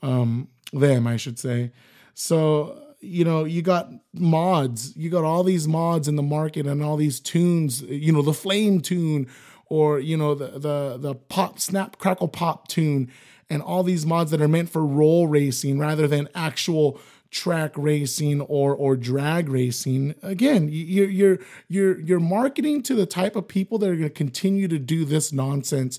um, 0.02 0.48
them, 0.74 1.06
I 1.06 1.16
should 1.16 1.38
say. 1.38 1.72
So 2.14 2.80
you 3.04 3.24
know, 3.24 3.44
you 3.44 3.60
got 3.60 3.90
mods, 4.14 4.96
you 4.96 5.10
got 5.10 5.24
all 5.24 5.44
these 5.44 5.68
mods 5.68 6.08
in 6.08 6.16
the 6.16 6.22
market 6.22 6.66
and 6.66 6.82
all 6.82 6.96
these 6.96 7.20
tunes. 7.20 7.82
You 7.82 8.12
know, 8.12 8.22
the 8.22 8.32
flame 8.32 8.80
tune, 8.80 9.28
or 9.66 10.00
you 10.00 10.16
know, 10.16 10.34
the 10.34 10.58
the 10.58 10.96
the 10.98 11.14
pop 11.14 11.60
snap 11.60 11.98
crackle 11.98 12.28
pop 12.28 12.68
tune, 12.68 13.10
and 13.50 13.62
all 13.62 13.82
these 13.82 14.06
mods 14.06 14.30
that 14.30 14.40
are 14.40 14.48
meant 14.48 14.70
for 14.70 14.84
roll 14.84 15.28
racing 15.28 15.78
rather 15.78 16.08
than 16.08 16.28
actual 16.34 16.98
track 17.30 17.72
racing 17.76 18.40
or 18.42 18.76
or 18.76 18.94
drag 18.94 19.48
racing 19.48 20.14
again 20.22 20.68
you're 20.70 21.10
you're 21.10 21.38
you're 21.66 21.98
you're 21.98 22.20
marketing 22.20 22.80
to 22.80 22.94
the 22.94 23.06
type 23.06 23.34
of 23.34 23.48
people 23.48 23.76
that 23.76 23.90
are 23.90 23.96
going 23.96 24.08
to 24.08 24.14
continue 24.14 24.68
to 24.68 24.78
do 24.78 25.04
this 25.04 25.32
nonsense 25.32 25.98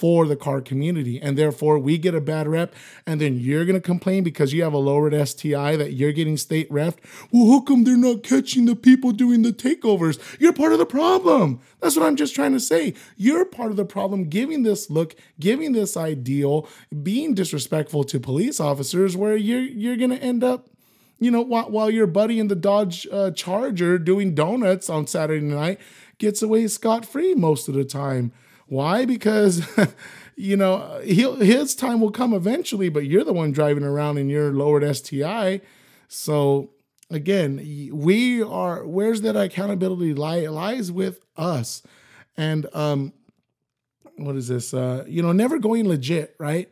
for 0.00 0.26
the 0.26 0.34
car 0.34 0.62
community. 0.62 1.20
And 1.20 1.36
therefore, 1.36 1.78
we 1.78 1.98
get 1.98 2.14
a 2.14 2.22
bad 2.22 2.48
rep. 2.48 2.74
And 3.06 3.20
then 3.20 3.38
you're 3.38 3.66
going 3.66 3.74
to 3.74 3.82
complain 3.82 4.24
because 4.24 4.54
you 4.54 4.62
have 4.62 4.72
a 4.72 4.78
lowered 4.78 5.12
STI 5.28 5.76
that 5.76 5.92
you're 5.92 6.14
getting 6.14 6.38
state 6.38 6.66
ref. 6.70 6.96
Well, 7.30 7.52
how 7.52 7.60
come 7.60 7.84
they're 7.84 7.98
not 7.98 8.22
catching 8.22 8.64
the 8.64 8.74
people 8.74 9.12
doing 9.12 9.42
the 9.42 9.52
takeovers? 9.52 10.18
You're 10.40 10.54
part 10.54 10.72
of 10.72 10.78
the 10.78 10.86
problem. 10.86 11.60
That's 11.80 11.96
what 11.96 12.06
I'm 12.06 12.16
just 12.16 12.34
trying 12.34 12.54
to 12.54 12.60
say. 12.60 12.94
You're 13.18 13.44
part 13.44 13.70
of 13.70 13.76
the 13.76 13.84
problem 13.84 14.30
giving 14.30 14.62
this 14.62 14.88
look, 14.88 15.16
giving 15.38 15.72
this 15.72 15.98
ideal, 15.98 16.66
being 17.02 17.34
disrespectful 17.34 18.04
to 18.04 18.18
police 18.18 18.58
officers 18.58 19.18
where 19.18 19.36
you're 19.36 19.60
you're 19.60 19.98
going 19.98 20.10
to 20.10 20.22
end 20.22 20.42
up 20.42 20.70
you 21.18 21.30
know, 21.30 21.42
while, 21.42 21.70
while 21.70 21.90
your 21.90 22.06
buddy 22.06 22.38
in 22.38 22.48
the 22.48 22.54
Dodge 22.54 23.06
uh, 23.12 23.30
Charger 23.32 23.98
doing 23.98 24.34
donuts 24.34 24.88
on 24.88 25.06
Saturday 25.06 25.44
night 25.44 25.78
gets 26.16 26.40
away 26.40 26.66
scot 26.68 27.04
free 27.04 27.34
most 27.34 27.68
of 27.68 27.74
the 27.74 27.84
time. 27.84 28.32
Why? 28.70 29.04
Because 29.04 29.66
you 30.36 30.56
know 30.56 31.00
his 31.02 31.74
time 31.74 32.00
will 32.00 32.12
come 32.12 32.32
eventually, 32.32 32.88
but 32.88 33.04
you're 33.04 33.24
the 33.24 33.32
one 33.32 33.50
driving 33.50 33.82
around 33.82 34.16
in 34.16 34.28
your 34.28 34.52
lowered 34.52 34.96
STI. 34.96 35.60
So 36.06 36.70
again, 37.10 37.90
we 37.92 38.40
are. 38.40 38.86
Where's 38.86 39.22
that 39.22 39.34
accountability 39.34 40.14
lie? 40.14 40.46
lies 40.46 40.92
with 40.92 41.20
us, 41.36 41.82
and 42.36 42.66
um, 42.72 43.12
what 44.16 44.36
is 44.36 44.46
this? 44.46 44.72
Uh, 44.72 45.04
you 45.08 45.20
know, 45.20 45.32
never 45.32 45.58
going 45.58 45.88
legit, 45.88 46.36
right? 46.38 46.70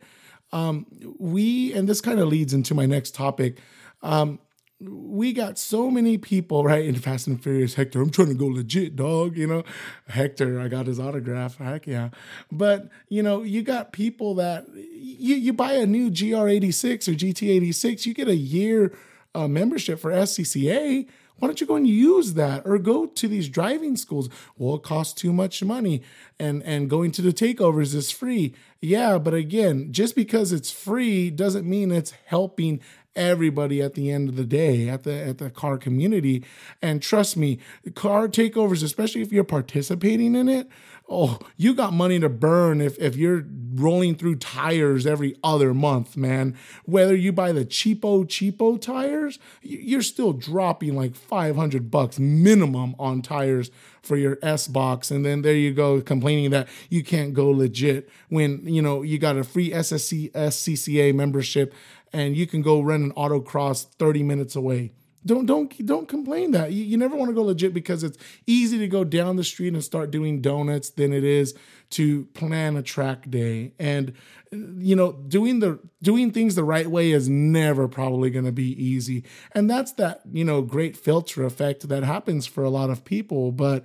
Um, 0.53 0.85
we 1.19 1.73
and 1.73 1.87
this 1.87 1.99
kind 1.99 2.21
of 2.21 2.29
leads 2.29 2.53
into 2.53 2.73
my 2.73 2.85
next 2.85 3.13
topic. 3.13 3.59
Um, 4.01 4.39
we 4.81 5.33
got 5.33 5.57
so 5.57 5.91
many 5.91 6.17
people 6.17 6.63
right 6.63 6.85
in 6.85 6.95
Fast 6.95 7.27
and 7.27 7.41
Furious. 7.41 7.73
Hector, 7.73 8.01
I'm 8.01 8.09
trying 8.09 8.29
to 8.29 8.33
go 8.33 8.47
legit, 8.47 8.95
dog. 8.95 9.37
You 9.37 9.47
know, 9.47 9.63
Hector, 10.07 10.59
I 10.59 10.67
got 10.67 10.87
his 10.87 10.99
autograph. 10.99 11.57
Heck 11.57 11.85
yeah. 11.85 12.09
But 12.51 12.89
you 13.09 13.21
know, 13.21 13.43
you 13.43 13.61
got 13.61 13.91
people 13.91 14.35
that 14.35 14.67
you 14.73 15.35
you 15.35 15.53
buy 15.53 15.73
a 15.73 15.85
new 15.85 16.09
GR86 16.09 17.07
or 17.07 17.11
GT86, 17.11 18.05
you 18.05 18.13
get 18.13 18.27
a 18.27 18.35
year 18.35 18.93
uh, 19.35 19.47
membership 19.47 19.99
for 19.99 20.11
SCCA. 20.11 21.07
Why 21.37 21.47
don't 21.47 21.61
you 21.61 21.67
go 21.67 21.75
and 21.75 21.87
use 21.87 22.33
that 22.33 22.63
or 22.65 22.77
go 22.77 23.05
to 23.05 23.27
these 23.27 23.47
driving 23.47 23.95
schools? 23.95 24.29
Well, 24.57 24.75
it 24.75 24.83
costs 24.83 25.13
too 25.13 25.31
much 25.31 25.63
money 25.63 26.03
and 26.39 26.63
and 26.63 26.89
going 26.89 27.11
to 27.13 27.21
the 27.21 27.33
takeovers 27.33 27.93
is 27.93 28.11
free. 28.11 28.55
Yeah, 28.81 29.17
but 29.17 29.33
again, 29.33 29.91
just 29.91 30.15
because 30.15 30.53
it's 30.53 30.71
free 30.71 31.29
doesn't 31.29 31.67
mean 31.67 31.91
it's 31.91 32.11
helping 32.25 32.81
everybody 33.19 33.81
at 33.81 33.93
the 33.93 34.09
end 34.09 34.29
of 34.29 34.35
the 34.37 34.45
day 34.45 34.87
at 34.87 35.03
the 35.03 35.13
at 35.13 35.37
the 35.37 35.49
car 35.49 35.77
community. 35.77 36.43
And 36.81 37.01
trust 37.01 37.37
me, 37.37 37.59
car 37.93 38.27
takeovers, 38.27 38.83
especially 38.83 39.21
if 39.21 39.31
you're 39.31 39.43
participating 39.43 40.35
in 40.35 40.47
it, 40.47 40.67
oh, 41.09 41.39
you 41.57 41.73
got 41.73 41.91
money 41.93 42.19
to 42.19 42.29
burn 42.29 42.81
if, 42.81 42.97
if 42.99 43.15
you're 43.15 43.45
rolling 43.75 44.15
through 44.15 44.35
tires 44.35 45.05
every 45.05 45.35
other 45.43 45.73
month, 45.73 46.15
man. 46.15 46.55
Whether 46.85 47.15
you 47.15 47.31
buy 47.31 47.51
the 47.51 47.65
cheapo, 47.65 48.25
cheapo 48.25 48.79
tires, 48.79 49.39
you're 49.61 50.01
still 50.01 50.33
dropping 50.33 50.95
like 50.95 51.15
500 51.15 51.91
bucks 51.91 52.19
minimum 52.19 52.95
on 52.99 53.21
tires 53.21 53.71
for 54.01 54.15
your 54.15 54.37
S 54.41 54.67
box. 54.67 55.11
And 55.11 55.25
then 55.25 55.41
there 55.41 55.55
you 55.55 55.73
go, 55.73 56.01
complaining 56.01 56.51
that 56.51 56.67
you 56.89 57.03
can't 57.03 57.33
go 57.33 57.49
legit 57.49 58.09
when, 58.29 58.65
you 58.65 58.81
know, 58.81 59.01
you 59.01 59.17
got 59.19 59.37
a 59.37 59.43
free 59.43 59.71
SSC, 59.71 60.31
SCCA 60.31 61.13
membership 61.13 61.73
and 62.13 62.35
you 62.35 62.47
can 62.47 62.61
go 62.61 62.81
run 62.81 63.03
an 63.03 63.11
autocross 63.13 63.85
30 63.95 64.23
minutes 64.23 64.55
away. 64.55 64.93
Don't 65.25 65.45
don't 65.45 65.85
don't 65.85 66.07
complain 66.07 66.51
that. 66.51 66.71
You, 66.71 66.83
you 66.83 66.97
never 66.97 67.15
want 67.15 67.29
to 67.29 67.35
go 67.35 67.43
legit 67.43 67.73
because 67.73 68.03
it's 68.03 68.17
easy 68.47 68.77
to 68.77 68.87
go 68.87 69.03
down 69.03 69.35
the 69.35 69.43
street 69.43 69.73
and 69.73 69.83
start 69.83 70.11
doing 70.11 70.41
donuts 70.41 70.89
than 70.89 71.11
it 71.11 71.25
is 71.25 71.53
to 71.91 72.25
plan 72.27 72.77
a 72.77 72.81
track 72.81 73.29
day. 73.29 73.73
And 73.77 74.13
you 74.51 74.95
know 74.95 75.11
doing 75.11 75.59
the 75.59 75.79
doing 76.01 76.31
things 76.31 76.55
the 76.55 76.63
right 76.63 76.87
way 76.87 77.11
is 77.11 77.27
never 77.27 77.89
probably 77.89 78.29
going 78.29 78.45
to 78.45 78.53
be 78.53 78.71
easy. 78.81 79.25
And 79.53 79.69
that's 79.69 79.91
that 79.93 80.21
you 80.31 80.45
know 80.45 80.61
great 80.61 80.95
filter 80.95 81.43
effect 81.43 81.89
that 81.89 82.03
happens 82.03 82.47
for 82.47 82.63
a 82.63 82.69
lot 82.69 82.89
of 82.89 83.03
people 83.03 83.51
but 83.51 83.83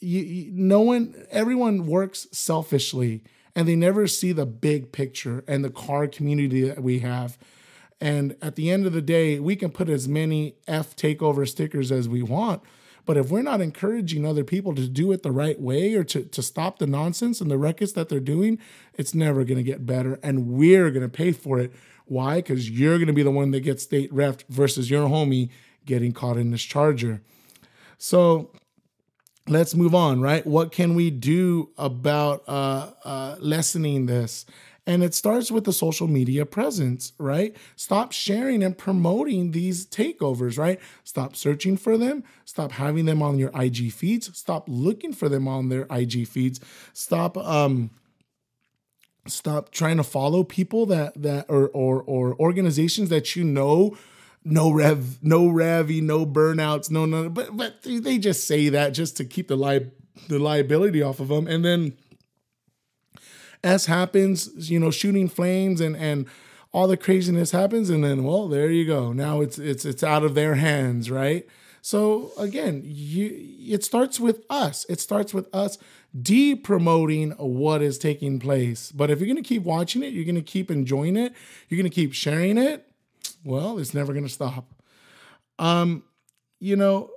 you, 0.00 0.20
you, 0.20 0.50
no 0.52 0.80
one 0.80 1.26
everyone 1.30 1.86
works 1.86 2.26
selfishly 2.30 3.22
and 3.56 3.66
they 3.66 3.74
never 3.74 4.06
see 4.06 4.32
the 4.32 4.44
big 4.44 4.92
picture 4.92 5.42
and 5.48 5.64
the 5.64 5.70
car 5.70 6.06
community 6.06 6.60
that 6.68 6.82
we 6.82 6.98
have. 6.98 7.38
And 7.98 8.36
at 8.42 8.54
the 8.54 8.70
end 8.70 8.84
of 8.84 8.92
the 8.92 9.00
day, 9.00 9.40
we 9.40 9.56
can 9.56 9.70
put 9.70 9.88
as 9.88 10.06
many 10.06 10.56
F 10.68 10.94
takeover 10.94 11.48
stickers 11.48 11.90
as 11.90 12.06
we 12.06 12.22
want. 12.22 12.62
But 13.06 13.16
if 13.16 13.30
we're 13.30 13.40
not 13.40 13.62
encouraging 13.62 14.26
other 14.26 14.44
people 14.44 14.74
to 14.74 14.86
do 14.86 15.10
it 15.10 15.22
the 15.22 15.32
right 15.32 15.58
way 15.58 15.94
or 15.94 16.04
to, 16.04 16.24
to 16.24 16.42
stop 16.42 16.78
the 16.78 16.86
nonsense 16.86 17.40
and 17.40 17.50
the 17.50 17.56
ruckus 17.56 17.92
that 17.92 18.10
they're 18.10 18.20
doing, 18.20 18.58
it's 18.94 19.14
never 19.14 19.42
going 19.44 19.56
to 19.56 19.62
get 19.62 19.86
better. 19.86 20.18
And 20.22 20.48
we're 20.48 20.90
going 20.90 21.02
to 21.02 21.08
pay 21.08 21.32
for 21.32 21.58
it. 21.58 21.72
Why? 22.04 22.36
Because 22.36 22.68
you're 22.68 22.98
going 22.98 23.06
to 23.06 23.14
be 23.14 23.22
the 23.22 23.30
one 23.30 23.52
that 23.52 23.60
gets 23.60 23.84
state 23.84 24.12
ref 24.12 24.44
versus 24.50 24.90
your 24.90 25.08
homie 25.08 25.48
getting 25.86 26.12
caught 26.12 26.36
in 26.36 26.50
this 26.50 26.62
charger. 26.62 27.22
So 27.96 28.50
let's 29.48 29.74
move 29.74 29.94
on, 29.94 30.20
right? 30.20 30.46
What 30.46 30.72
can 30.72 30.94
we 30.94 31.10
do 31.10 31.70
about 31.78 32.42
uh, 32.48 32.90
uh, 33.04 33.36
lessening 33.38 34.06
this? 34.06 34.46
And 34.88 35.02
it 35.02 35.14
starts 35.14 35.50
with 35.50 35.64
the 35.64 35.72
social 35.72 36.06
media 36.06 36.46
presence, 36.46 37.12
right? 37.18 37.56
Stop 37.74 38.12
sharing 38.12 38.62
and 38.62 38.78
promoting 38.78 39.50
these 39.50 39.84
takeovers, 39.84 40.58
right? 40.58 40.78
Stop 41.02 41.34
searching 41.34 41.76
for 41.76 41.98
them. 41.98 42.22
Stop 42.44 42.72
having 42.72 43.04
them 43.04 43.20
on 43.20 43.36
your 43.36 43.50
IG 43.54 43.92
feeds. 43.92 44.36
Stop 44.38 44.66
looking 44.68 45.12
for 45.12 45.28
them 45.28 45.48
on 45.48 45.70
their 45.70 45.86
IG 45.90 46.28
feeds. 46.28 46.60
Stop 46.92 47.36
um 47.36 47.90
stop 49.26 49.70
trying 49.70 49.96
to 49.96 50.04
follow 50.04 50.44
people 50.44 50.86
that 50.86 51.20
that 51.20 51.46
or 51.48 51.68
or 51.70 52.02
or 52.02 52.36
organizations 52.38 53.08
that 53.08 53.34
you 53.34 53.42
know 53.42 53.96
no 54.46 54.70
rev, 54.70 55.18
no 55.22 55.48
revy, 55.48 56.00
no 56.00 56.24
burnouts, 56.24 56.90
no 56.90 57.04
no. 57.04 57.28
But 57.28 57.56
but 57.56 57.82
they 57.82 58.18
just 58.18 58.46
say 58.46 58.68
that 58.68 58.90
just 58.90 59.16
to 59.16 59.24
keep 59.24 59.48
the 59.48 59.56
li- 59.56 59.90
the 60.28 60.38
liability 60.38 61.02
off 61.02 61.20
of 61.20 61.28
them, 61.28 61.46
and 61.48 61.64
then 61.64 61.96
as 63.64 63.86
happens, 63.86 64.70
you 64.70 64.78
know, 64.78 64.90
shooting 64.90 65.28
flames 65.28 65.80
and 65.80 65.96
and 65.96 66.26
all 66.72 66.86
the 66.86 66.96
craziness 66.96 67.50
happens, 67.50 67.90
and 67.90 68.04
then 68.04 68.22
well, 68.22 68.48
there 68.48 68.70
you 68.70 68.86
go. 68.86 69.12
Now 69.12 69.40
it's 69.40 69.58
it's 69.58 69.84
it's 69.84 70.04
out 70.04 70.22
of 70.22 70.34
their 70.34 70.54
hands, 70.54 71.10
right? 71.10 71.46
So 71.82 72.32
again, 72.38 72.82
you 72.84 73.30
it 73.74 73.84
starts 73.84 74.20
with 74.20 74.44
us. 74.48 74.86
It 74.88 75.00
starts 75.00 75.34
with 75.34 75.52
us 75.54 75.78
de-promoting 76.20 77.32
what 77.32 77.82
is 77.82 77.98
taking 77.98 78.38
place. 78.38 78.90
But 78.92 79.10
if 79.10 79.20
you're 79.20 79.34
to 79.36 79.42
keep 79.42 79.64
watching 79.64 80.02
it, 80.02 80.12
you're 80.12 80.32
to 80.34 80.40
keep 80.40 80.70
enjoying 80.70 81.16
it, 81.16 81.34
you're 81.68 81.82
to 81.82 81.90
keep 81.90 82.12
sharing 82.14 82.56
it, 82.56 82.85
well, 83.46 83.78
it's 83.78 83.94
never 83.94 84.12
going 84.12 84.26
to 84.26 84.32
stop. 84.32 84.74
Um, 85.58 86.02
you 86.60 86.76
know, 86.76 87.10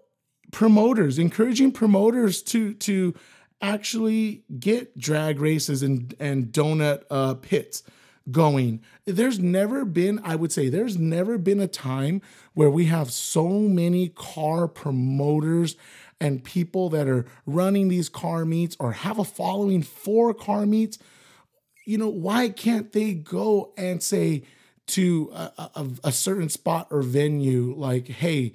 promoters, 0.51 1.17
encouraging 1.17 1.71
promoters 1.71 2.41
to 2.43 2.73
to 2.75 3.15
actually 3.61 4.43
get 4.59 4.97
drag 4.97 5.39
races 5.39 5.81
and 5.83 6.13
and 6.19 6.47
donut 6.47 7.03
uh, 7.09 7.33
pits 7.33 7.83
going. 8.31 8.81
There's 9.05 9.39
never 9.39 9.85
been, 9.85 10.19
I 10.23 10.35
would 10.35 10.51
say, 10.51 10.69
there's 10.69 10.97
never 10.97 11.37
been 11.39 11.59
a 11.59 11.67
time 11.67 12.21
where 12.53 12.69
we 12.69 12.85
have 12.85 13.11
so 13.11 13.47
many 13.49 14.09
car 14.09 14.67
promoters 14.67 15.75
and 16.21 16.43
people 16.43 16.89
that 16.89 17.07
are 17.07 17.25
running 17.47 17.87
these 17.87 18.07
car 18.07 18.45
meets 18.45 18.75
or 18.79 18.91
have 18.91 19.17
a 19.17 19.23
following 19.23 19.81
for 19.81 20.33
car 20.33 20.65
meets. 20.65 20.99
You 21.87 21.97
know, 21.97 22.09
why 22.09 22.49
can't 22.49 22.91
they 22.91 23.13
go 23.13 23.73
and 23.77 24.03
say 24.03 24.43
to 24.89 25.31
a, 25.33 25.69
a, 25.75 25.87
a 26.05 26.11
certain 26.11 26.49
spot 26.49 26.87
or 26.91 27.01
venue, 27.01 27.73
like, 27.75 28.07
hey, 28.07 28.53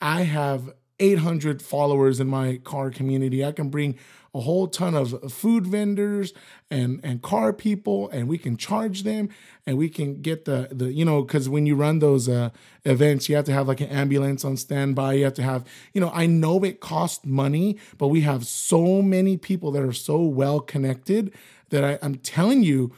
I 0.00 0.22
have 0.22 0.72
800 1.00 1.62
followers 1.62 2.20
in 2.20 2.26
my 2.28 2.58
car 2.58 2.90
community. 2.90 3.44
I 3.44 3.52
can 3.52 3.68
bring 3.68 3.98
a 4.34 4.40
whole 4.40 4.68
ton 4.68 4.94
of 4.94 5.32
food 5.32 5.66
vendors 5.66 6.32
and 6.70 7.00
and 7.02 7.22
car 7.22 7.52
people 7.52 8.10
and 8.10 8.28
we 8.28 8.36
can 8.36 8.56
charge 8.56 9.02
them 9.02 9.28
and 9.66 9.78
we 9.78 9.88
can 9.88 10.20
get 10.20 10.44
the 10.44 10.68
the 10.70 10.92
you 10.92 11.04
know 11.04 11.22
because 11.22 11.48
when 11.48 11.64
you 11.64 11.74
run 11.74 11.98
those 11.98 12.28
uh, 12.28 12.50
events 12.84 13.28
you 13.28 13.36
have 13.36 13.46
to 13.46 13.52
have 13.52 13.66
like 13.66 13.80
an 13.80 13.88
ambulance 13.88 14.44
on 14.44 14.56
standby 14.56 15.14
you 15.14 15.24
have 15.24 15.34
to 15.34 15.42
have 15.42 15.64
you 15.94 16.00
know 16.00 16.10
i 16.12 16.26
know 16.26 16.62
it 16.62 16.78
costs 16.78 17.24
money 17.24 17.78
but 17.96 18.08
we 18.08 18.20
have 18.20 18.46
so 18.46 19.00
many 19.00 19.36
people 19.38 19.72
that 19.72 19.82
are 19.82 19.94
so 19.94 20.20
well 20.20 20.60
connected 20.60 21.32
that 21.70 21.82
I, 21.82 21.98
i'm 22.02 22.16
telling 22.16 22.62
you 22.62 22.92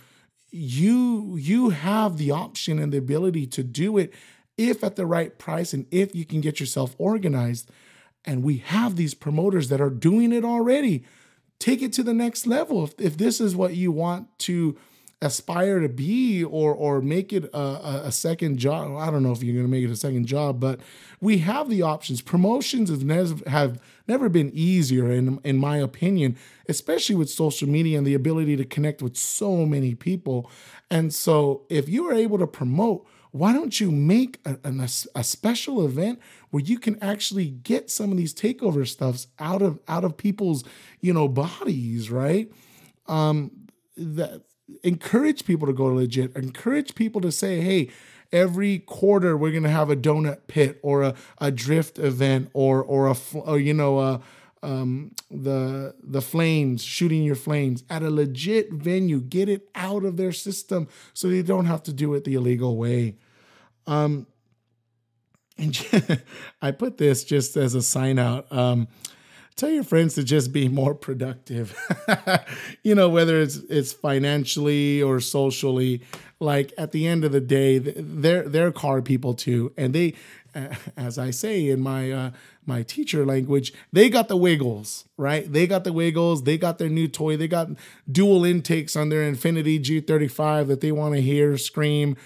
you 0.50 1.36
you 1.36 1.70
have 1.70 2.16
the 2.16 2.30
option 2.30 2.78
and 2.78 2.92
the 2.92 2.98
ability 2.98 3.46
to 3.46 3.62
do 3.62 3.98
it 3.98 4.12
if 4.56 4.82
at 4.82 4.96
the 4.96 5.06
right 5.06 5.38
price 5.38 5.72
and 5.72 5.86
if 5.90 6.14
you 6.14 6.24
can 6.24 6.40
get 6.40 6.60
yourself 6.60 6.94
organized 6.98 7.70
and 8.24 8.42
we 8.42 8.58
have 8.58 8.96
these 8.96 9.14
promoters 9.14 9.68
that 9.68 9.80
are 9.80 9.90
doing 9.90 10.32
it 10.32 10.44
already 10.44 11.04
take 11.60 11.82
it 11.82 11.92
to 11.92 12.02
the 12.02 12.14
next 12.14 12.46
level. 12.46 12.82
If, 12.82 12.98
if 12.98 13.16
this 13.16 13.40
is 13.40 13.54
what 13.54 13.76
you 13.76 13.92
want 13.92 14.26
to 14.40 14.76
aspire 15.22 15.80
to 15.80 15.88
be 15.88 16.42
or 16.42 16.74
or 16.74 17.02
make 17.02 17.32
it 17.32 17.44
a, 17.52 18.02
a 18.06 18.12
second 18.12 18.58
job. 18.58 18.96
I 18.96 19.10
don't 19.10 19.22
know 19.22 19.32
if 19.32 19.42
you're 19.42 19.54
going 19.54 19.66
to 19.66 19.70
make 19.70 19.84
it 19.84 19.90
a 19.90 19.96
second 19.96 20.26
job 20.26 20.60
but 20.60 20.80
we 21.20 21.38
have 21.38 21.68
the 21.68 21.82
options. 21.82 22.22
Promotions 22.22 22.88
have 22.88 23.04
never, 23.04 23.50
have 23.50 23.78
never 24.08 24.30
been 24.30 24.50
easier 24.54 25.10
in, 25.10 25.38
in 25.44 25.58
my 25.58 25.76
opinion 25.76 26.36
especially 26.68 27.16
with 27.16 27.28
social 27.28 27.68
media 27.68 27.98
and 27.98 28.06
the 28.06 28.14
ability 28.14 28.56
to 28.56 28.64
connect 28.64 29.02
with 29.02 29.16
so 29.16 29.66
many 29.66 29.94
people. 29.94 30.50
And 30.90 31.12
so 31.12 31.66
if 31.68 31.88
you 31.88 32.08
are 32.08 32.14
able 32.14 32.38
to 32.38 32.46
promote 32.46 33.06
why 33.32 33.52
don't 33.52 33.78
you 33.78 33.92
make 33.92 34.40
a, 34.44 34.58
a, 34.64 34.88
a, 35.14 35.22
special 35.22 35.84
event 35.84 36.18
where 36.50 36.62
you 36.62 36.80
can 36.80 37.00
actually 37.00 37.48
get 37.48 37.88
some 37.88 38.10
of 38.10 38.16
these 38.16 38.34
takeover 38.34 38.86
stuffs 38.88 39.28
out 39.38 39.62
of 39.62 39.78
out 39.86 40.02
of 40.02 40.16
people's 40.16 40.64
you 41.00 41.12
know 41.12 41.28
bodies 41.28 42.10
right? 42.10 42.50
Um 43.06 43.50
that 43.96 44.42
encourage 44.82 45.44
people 45.44 45.66
to 45.66 45.72
go 45.72 45.86
legit. 45.86 46.34
Encourage 46.36 46.94
people 46.94 47.20
to 47.20 47.32
say 47.32 47.60
hey 47.60 47.90
every 48.32 48.78
quarter 48.78 49.36
we're 49.36 49.50
going 49.50 49.62
to 49.62 49.68
have 49.68 49.90
a 49.90 49.96
donut 49.96 50.46
pit 50.46 50.78
or 50.82 51.02
a, 51.02 51.14
a 51.38 51.50
drift 51.50 51.98
event 51.98 52.50
or 52.52 52.82
or 52.82 53.08
a 53.08 53.16
or, 53.34 53.58
you 53.58 53.74
know 53.74 53.98
a 53.98 54.20
um, 54.62 55.12
the 55.30 55.94
the 56.02 56.20
flames 56.20 56.82
shooting 56.82 57.22
your 57.22 57.34
flames 57.34 57.82
at 57.88 58.02
a 58.02 58.10
legit 58.10 58.72
venue. 58.72 59.20
Get 59.20 59.48
it 59.48 59.68
out 59.74 60.04
of 60.04 60.18
their 60.18 60.32
system 60.32 60.86
so 61.14 61.28
they 61.28 61.42
don't 61.42 61.64
have 61.64 61.82
to 61.84 61.92
do 61.92 62.12
it 62.14 62.24
the 62.24 62.34
illegal 62.34 62.76
way. 62.76 63.16
Um 63.86 64.26
and 65.56 66.22
i 66.62 66.70
put 66.70 66.96
this 66.96 67.24
just 67.24 67.56
as 67.56 67.74
a 67.74 67.82
sign 67.82 68.18
out. 68.18 68.50
Um 68.52 68.88
tell 69.60 69.70
your 69.70 69.84
friends 69.84 70.14
to 70.14 70.24
just 70.24 70.52
be 70.52 70.68
more 70.68 70.94
productive 70.94 71.76
you 72.82 72.94
know 72.94 73.08
whether 73.08 73.40
it's 73.40 73.56
it's 73.68 73.92
financially 73.92 75.02
or 75.02 75.20
socially 75.20 76.00
like 76.40 76.72
at 76.78 76.92
the 76.92 77.06
end 77.06 77.24
of 77.24 77.32
the 77.32 77.40
day 77.40 77.78
they're 77.78 78.48
they're 78.48 78.72
car 78.72 79.02
people 79.02 79.34
too 79.34 79.72
and 79.76 79.94
they 79.94 80.14
as 80.96 81.18
i 81.18 81.30
say 81.30 81.68
in 81.68 81.80
my 81.80 82.10
uh 82.10 82.30
my 82.70 82.82
teacher 82.82 83.26
language, 83.26 83.72
they 83.92 84.08
got 84.08 84.28
the 84.28 84.36
wiggles, 84.36 85.04
right? 85.16 85.50
They 85.52 85.66
got 85.66 85.84
the 85.84 85.92
wiggles. 85.92 86.44
They 86.44 86.56
got 86.56 86.78
their 86.78 86.88
new 86.88 87.08
toy. 87.08 87.36
They 87.36 87.48
got 87.48 87.68
dual 88.10 88.44
intakes 88.44 88.96
on 88.96 89.08
their 89.08 89.30
Infiniti 89.30 89.82
G35 89.82 90.68
that 90.68 90.80
they 90.80 90.92
want 90.92 91.14
to 91.14 91.20
hear 91.20 91.58
scream. 91.58 92.16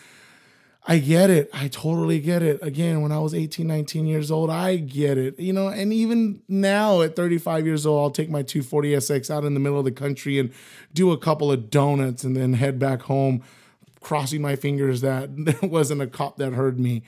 I 0.86 0.98
get 0.98 1.30
it. 1.30 1.48
I 1.54 1.68
totally 1.68 2.20
get 2.20 2.42
it. 2.42 2.58
Again, 2.62 3.00
when 3.00 3.10
I 3.10 3.18
was 3.18 3.32
18, 3.32 3.66
19 3.66 4.06
years 4.06 4.30
old, 4.30 4.50
I 4.50 4.76
get 4.76 5.16
it. 5.16 5.38
You 5.38 5.54
know, 5.54 5.68
and 5.68 5.92
even 5.94 6.42
now 6.46 7.00
at 7.00 7.16
35 7.16 7.64
years 7.64 7.86
old, 7.86 8.02
I'll 8.02 8.10
take 8.10 8.28
my 8.28 8.42
240SX 8.42 9.30
out 9.30 9.44
in 9.44 9.54
the 9.54 9.60
middle 9.60 9.78
of 9.78 9.86
the 9.86 9.92
country 9.92 10.38
and 10.38 10.52
do 10.92 11.10
a 11.10 11.18
couple 11.18 11.50
of 11.50 11.70
donuts 11.70 12.22
and 12.22 12.36
then 12.36 12.52
head 12.52 12.78
back 12.78 13.02
home, 13.02 13.42
crossing 14.00 14.42
my 14.42 14.56
fingers 14.56 15.00
that 15.00 15.30
there 15.44 15.58
wasn't 15.62 16.02
a 16.02 16.06
cop 16.06 16.36
that 16.36 16.52
heard 16.52 16.78
me. 16.78 17.02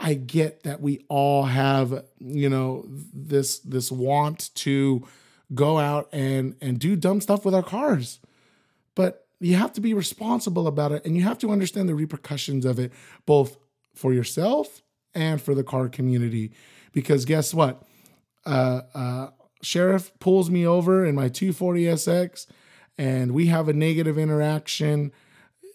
I 0.00 0.14
get 0.14 0.64
that 0.64 0.80
we 0.80 1.04
all 1.08 1.44
have, 1.44 2.04
you 2.18 2.48
know, 2.48 2.86
this 2.88 3.58
this 3.58 3.92
want 3.92 4.52
to 4.56 5.06
go 5.54 5.78
out 5.78 6.08
and 6.10 6.56
and 6.60 6.78
do 6.78 6.96
dumb 6.96 7.20
stuff 7.20 7.44
with 7.44 7.54
our 7.54 7.62
cars. 7.62 8.18
But 8.94 9.26
you 9.40 9.56
have 9.56 9.72
to 9.72 9.80
be 9.80 9.94
responsible 9.94 10.66
about 10.66 10.92
it 10.92 11.04
and 11.04 11.16
you 11.16 11.22
have 11.22 11.38
to 11.38 11.50
understand 11.50 11.88
the 11.88 11.94
repercussions 11.94 12.64
of 12.64 12.78
it 12.78 12.92
both 13.26 13.56
for 13.94 14.12
yourself 14.12 14.82
and 15.14 15.40
for 15.40 15.54
the 15.54 15.64
car 15.64 15.88
community 15.88 16.52
because 16.92 17.24
guess 17.24 17.52
what? 17.52 17.82
Uh, 18.46 18.82
uh, 18.94 19.30
sheriff 19.62 20.12
pulls 20.18 20.50
me 20.50 20.66
over 20.66 21.04
in 21.04 21.14
my 21.14 21.28
240SX 21.28 22.46
and 22.98 23.32
we 23.32 23.46
have 23.46 23.68
a 23.68 23.72
negative 23.72 24.18
interaction 24.18 25.12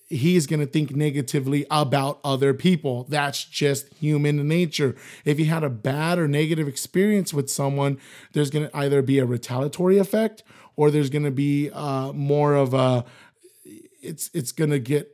he's 0.07 0.45
going 0.45 0.59
to 0.59 0.65
think 0.65 0.95
negatively 0.95 1.65
about 1.71 2.19
other 2.23 2.53
people. 2.53 3.05
That's 3.09 3.43
just 3.43 3.93
human 3.95 4.47
nature. 4.47 4.95
If 5.23 5.39
you 5.39 5.45
had 5.45 5.63
a 5.63 5.69
bad 5.69 6.19
or 6.19 6.27
negative 6.27 6.67
experience 6.67 7.33
with 7.33 7.49
someone, 7.49 7.99
there's 8.33 8.49
going 8.49 8.69
to 8.69 8.77
either 8.77 9.01
be 9.01 9.19
a 9.19 9.25
retaliatory 9.25 9.97
effect 9.97 10.43
or 10.75 10.91
there's 10.91 11.09
going 11.09 11.25
to 11.25 11.31
be 11.31 11.71
uh, 11.71 12.11
more 12.13 12.53
of 12.53 12.73
a 12.73 13.05
it's 14.05 14.29
it's 14.33 14.51
going 14.51 14.69
to 14.69 14.79
get 14.79 15.11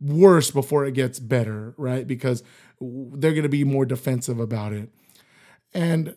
worse 0.00 0.50
before 0.50 0.84
it 0.84 0.92
gets 0.92 1.18
better, 1.18 1.74
right? 1.76 2.06
Because 2.06 2.42
they're 2.80 3.32
going 3.32 3.42
to 3.42 3.48
be 3.48 3.64
more 3.64 3.86
defensive 3.86 4.38
about 4.38 4.72
it. 4.72 4.90
And 5.72 6.16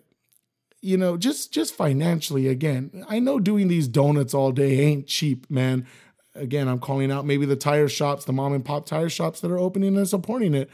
you 0.82 0.98
know, 0.98 1.18
just 1.18 1.54
just 1.54 1.74
financially 1.74 2.48
again, 2.48 3.06
I 3.08 3.20
know 3.20 3.40
doing 3.40 3.68
these 3.68 3.88
donuts 3.88 4.34
all 4.34 4.52
day 4.52 4.80
ain't 4.80 5.08
cheap, 5.08 5.50
man 5.50 5.88
again, 6.36 6.68
I'm 6.68 6.80
calling 6.80 7.12
out 7.12 7.26
maybe 7.26 7.46
the 7.46 7.56
tire 7.56 7.88
shops, 7.88 8.26
the 8.26 8.34
mom 8.34 8.54
and 8.54 8.64
pop 8.64 8.86
tire 8.86 9.10
shops 9.10 9.40
that 9.42 9.52
are 9.52 9.58
opening 9.58 9.98
and 9.98 10.08
supporting 10.08 10.54
it. 10.54 10.70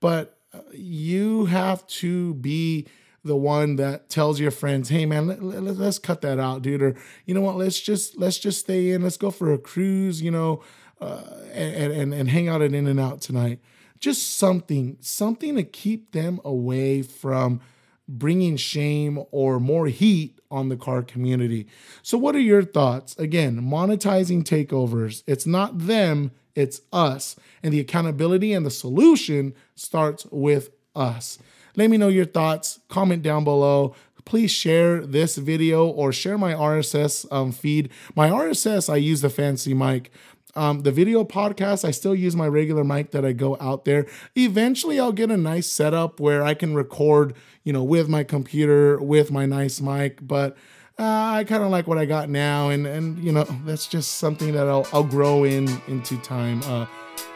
But 0.00 0.38
uh, 0.52 0.60
you 0.72 1.46
have 1.46 1.86
to 1.86 2.34
be 2.34 2.86
the 3.24 3.36
one 3.36 3.76
that 3.76 4.08
tells 4.08 4.38
your 4.38 4.50
friends, 4.50 4.88
"Hey, 4.88 5.06
man, 5.06 5.26
let, 5.26 5.42
let, 5.42 5.76
let's 5.76 5.98
cut 5.98 6.20
that 6.20 6.38
out, 6.38 6.62
dude," 6.62 6.82
or 6.82 6.94
you 7.26 7.34
know 7.34 7.40
what, 7.40 7.56
let's 7.56 7.80
just 7.80 8.18
let's 8.18 8.38
just 8.38 8.60
stay 8.60 8.90
in, 8.90 9.02
let's 9.02 9.16
go 9.16 9.30
for 9.30 9.52
a 9.52 9.58
cruise, 9.58 10.22
you 10.22 10.30
know, 10.30 10.62
uh, 11.00 11.22
and, 11.52 11.92
and 11.92 12.14
and 12.14 12.28
hang 12.30 12.48
out 12.48 12.62
at 12.62 12.74
In-N-Out 12.74 13.20
tonight. 13.20 13.60
Just 13.98 14.36
something, 14.36 14.98
something 15.00 15.56
to 15.56 15.62
keep 15.62 16.12
them 16.12 16.40
away 16.44 17.00
from 17.00 17.60
bringing 18.06 18.56
shame 18.56 19.22
or 19.30 19.58
more 19.58 19.86
heat 19.86 20.38
on 20.50 20.68
the 20.68 20.76
car 20.76 21.02
community. 21.02 21.66
So, 22.02 22.18
what 22.18 22.36
are 22.36 22.40
your 22.40 22.62
thoughts? 22.62 23.16
Again, 23.18 23.60
monetizing 23.62 24.44
takeovers. 24.44 25.22
It's 25.26 25.46
not 25.46 25.78
them, 25.78 26.32
it's 26.54 26.82
us. 26.92 27.36
And 27.62 27.72
the 27.72 27.80
accountability 27.80 28.52
and 28.52 28.64
the 28.64 28.70
solution 28.70 29.54
starts 29.74 30.26
with 30.30 30.70
us. 30.94 31.38
Let 31.76 31.90
me 31.90 31.96
know 31.96 32.08
your 32.08 32.24
thoughts. 32.24 32.80
Comment 32.88 33.22
down 33.22 33.44
below. 33.44 33.94
Please 34.24 34.50
share 34.50 35.04
this 35.04 35.36
video 35.36 35.86
or 35.86 36.12
share 36.12 36.38
my 36.38 36.54
RSS 36.54 37.30
um, 37.30 37.52
feed. 37.52 37.90
My 38.14 38.30
RSS, 38.30 38.90
I 38.90 38.96
use 38.96 39.20
the 39.20 39.30
fancy 39.30 39.74
mic. 39.74 40.10
Um, 40.56 40.80
the 40.80 40.92
video 40.92 41.24
podcast, 41.24 41.84
I 41.84 41.90
still 41.90 42.14
use 42.14 42.36
my 42.36 42.46
regular 42.46 42.84
mic 42.84 43.10
that 43.10 43.24
I 43.24 43.32
go 43.32 43.56
out 43.60 43.84
there. 43.84 44.06
Eventually, 44.36 45.00
I'll 45.00 45.12
get 45.12 45.30
a 45.30 45.36
nice 45.36 45.66
setup 45.66 46.20
where 46.20 46.44
I 46.44 46.54
can 46.54 46.74
record, 46.74 47.34
you 47.64 47.72
know, 47.72 47.82
with 47.82 48.08
my 48.08 48.22
computer, 48.22 48.98
with 49.02 49.32
my 49.32 49.46
nice 49.46 49.80
mic. 49.80 50.26
But 50.26 50.56
uh, 50.96 51.02
I 51.02 51.44
kind 51.44 51.64
of 51.64 51.70
like 51.70 51.88
what 51.88 51.98
I 51.98 52.04
got 52.04 52.30
now, 52.30 52.68
and 52.68 52.86
and 52.86 53.18
you 53.18 53.32
know, 53.32 53.44
that's 53.66 53.88
just 53.88 54.18
something 54.18 54.52
that 54.52 54.68
I'll 54.68 54.86
I'll 54.92 55.02
grow 55.02 55.42
in 55.42 55.68
into 55.88 56.16
time. 56.18 56.62
Uh, 56.66 56.86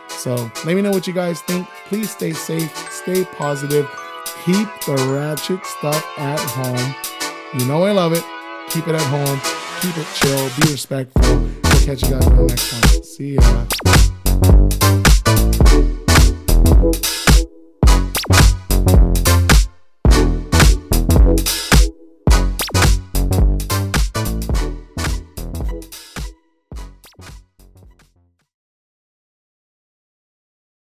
so 0.09 0.35
let 0.65 0.77
me 0.77 0.81
know 0.81 0.93
what 0.93 1.09
you 1.09 1.13
guys 1.13 1.41
think. 1.43 1.67
Please 1.87 2.11
stay 2.11 2.33
safe, 2.33 2.75
stay 2.93 3.25
positive 3.25 3.91
keep 4.49 4.69
the 4.87 4.97
ratchet 5.13 5.63
stuff 5.67 6.03
at 6.17 6.41
home. 6.41 6.95
You 7.61 7.67
know 7.67 7.85
I 7.85 7.93
love 7.93 8.15
it. 8.15 8.25
Keep 8.71 8.89
it 8.89 8.95
at 8.95 9.03
home. 9.03 9.39
Keep 9.83 9.99
it 9.99 10.07
chill. 10.15 10.49
Be 10.61 10.73
respectful. 10.73 11.39
We'll 11.39 11.85
catch 11.85 12.03
you 12.03 12.11
guys 12.11 12.27
in 12.27 12.37
the 12.37 12.47
next 12.47 12.73
one. 12.73 13.03
See 13.05 13.35
ya. 13.35 13.98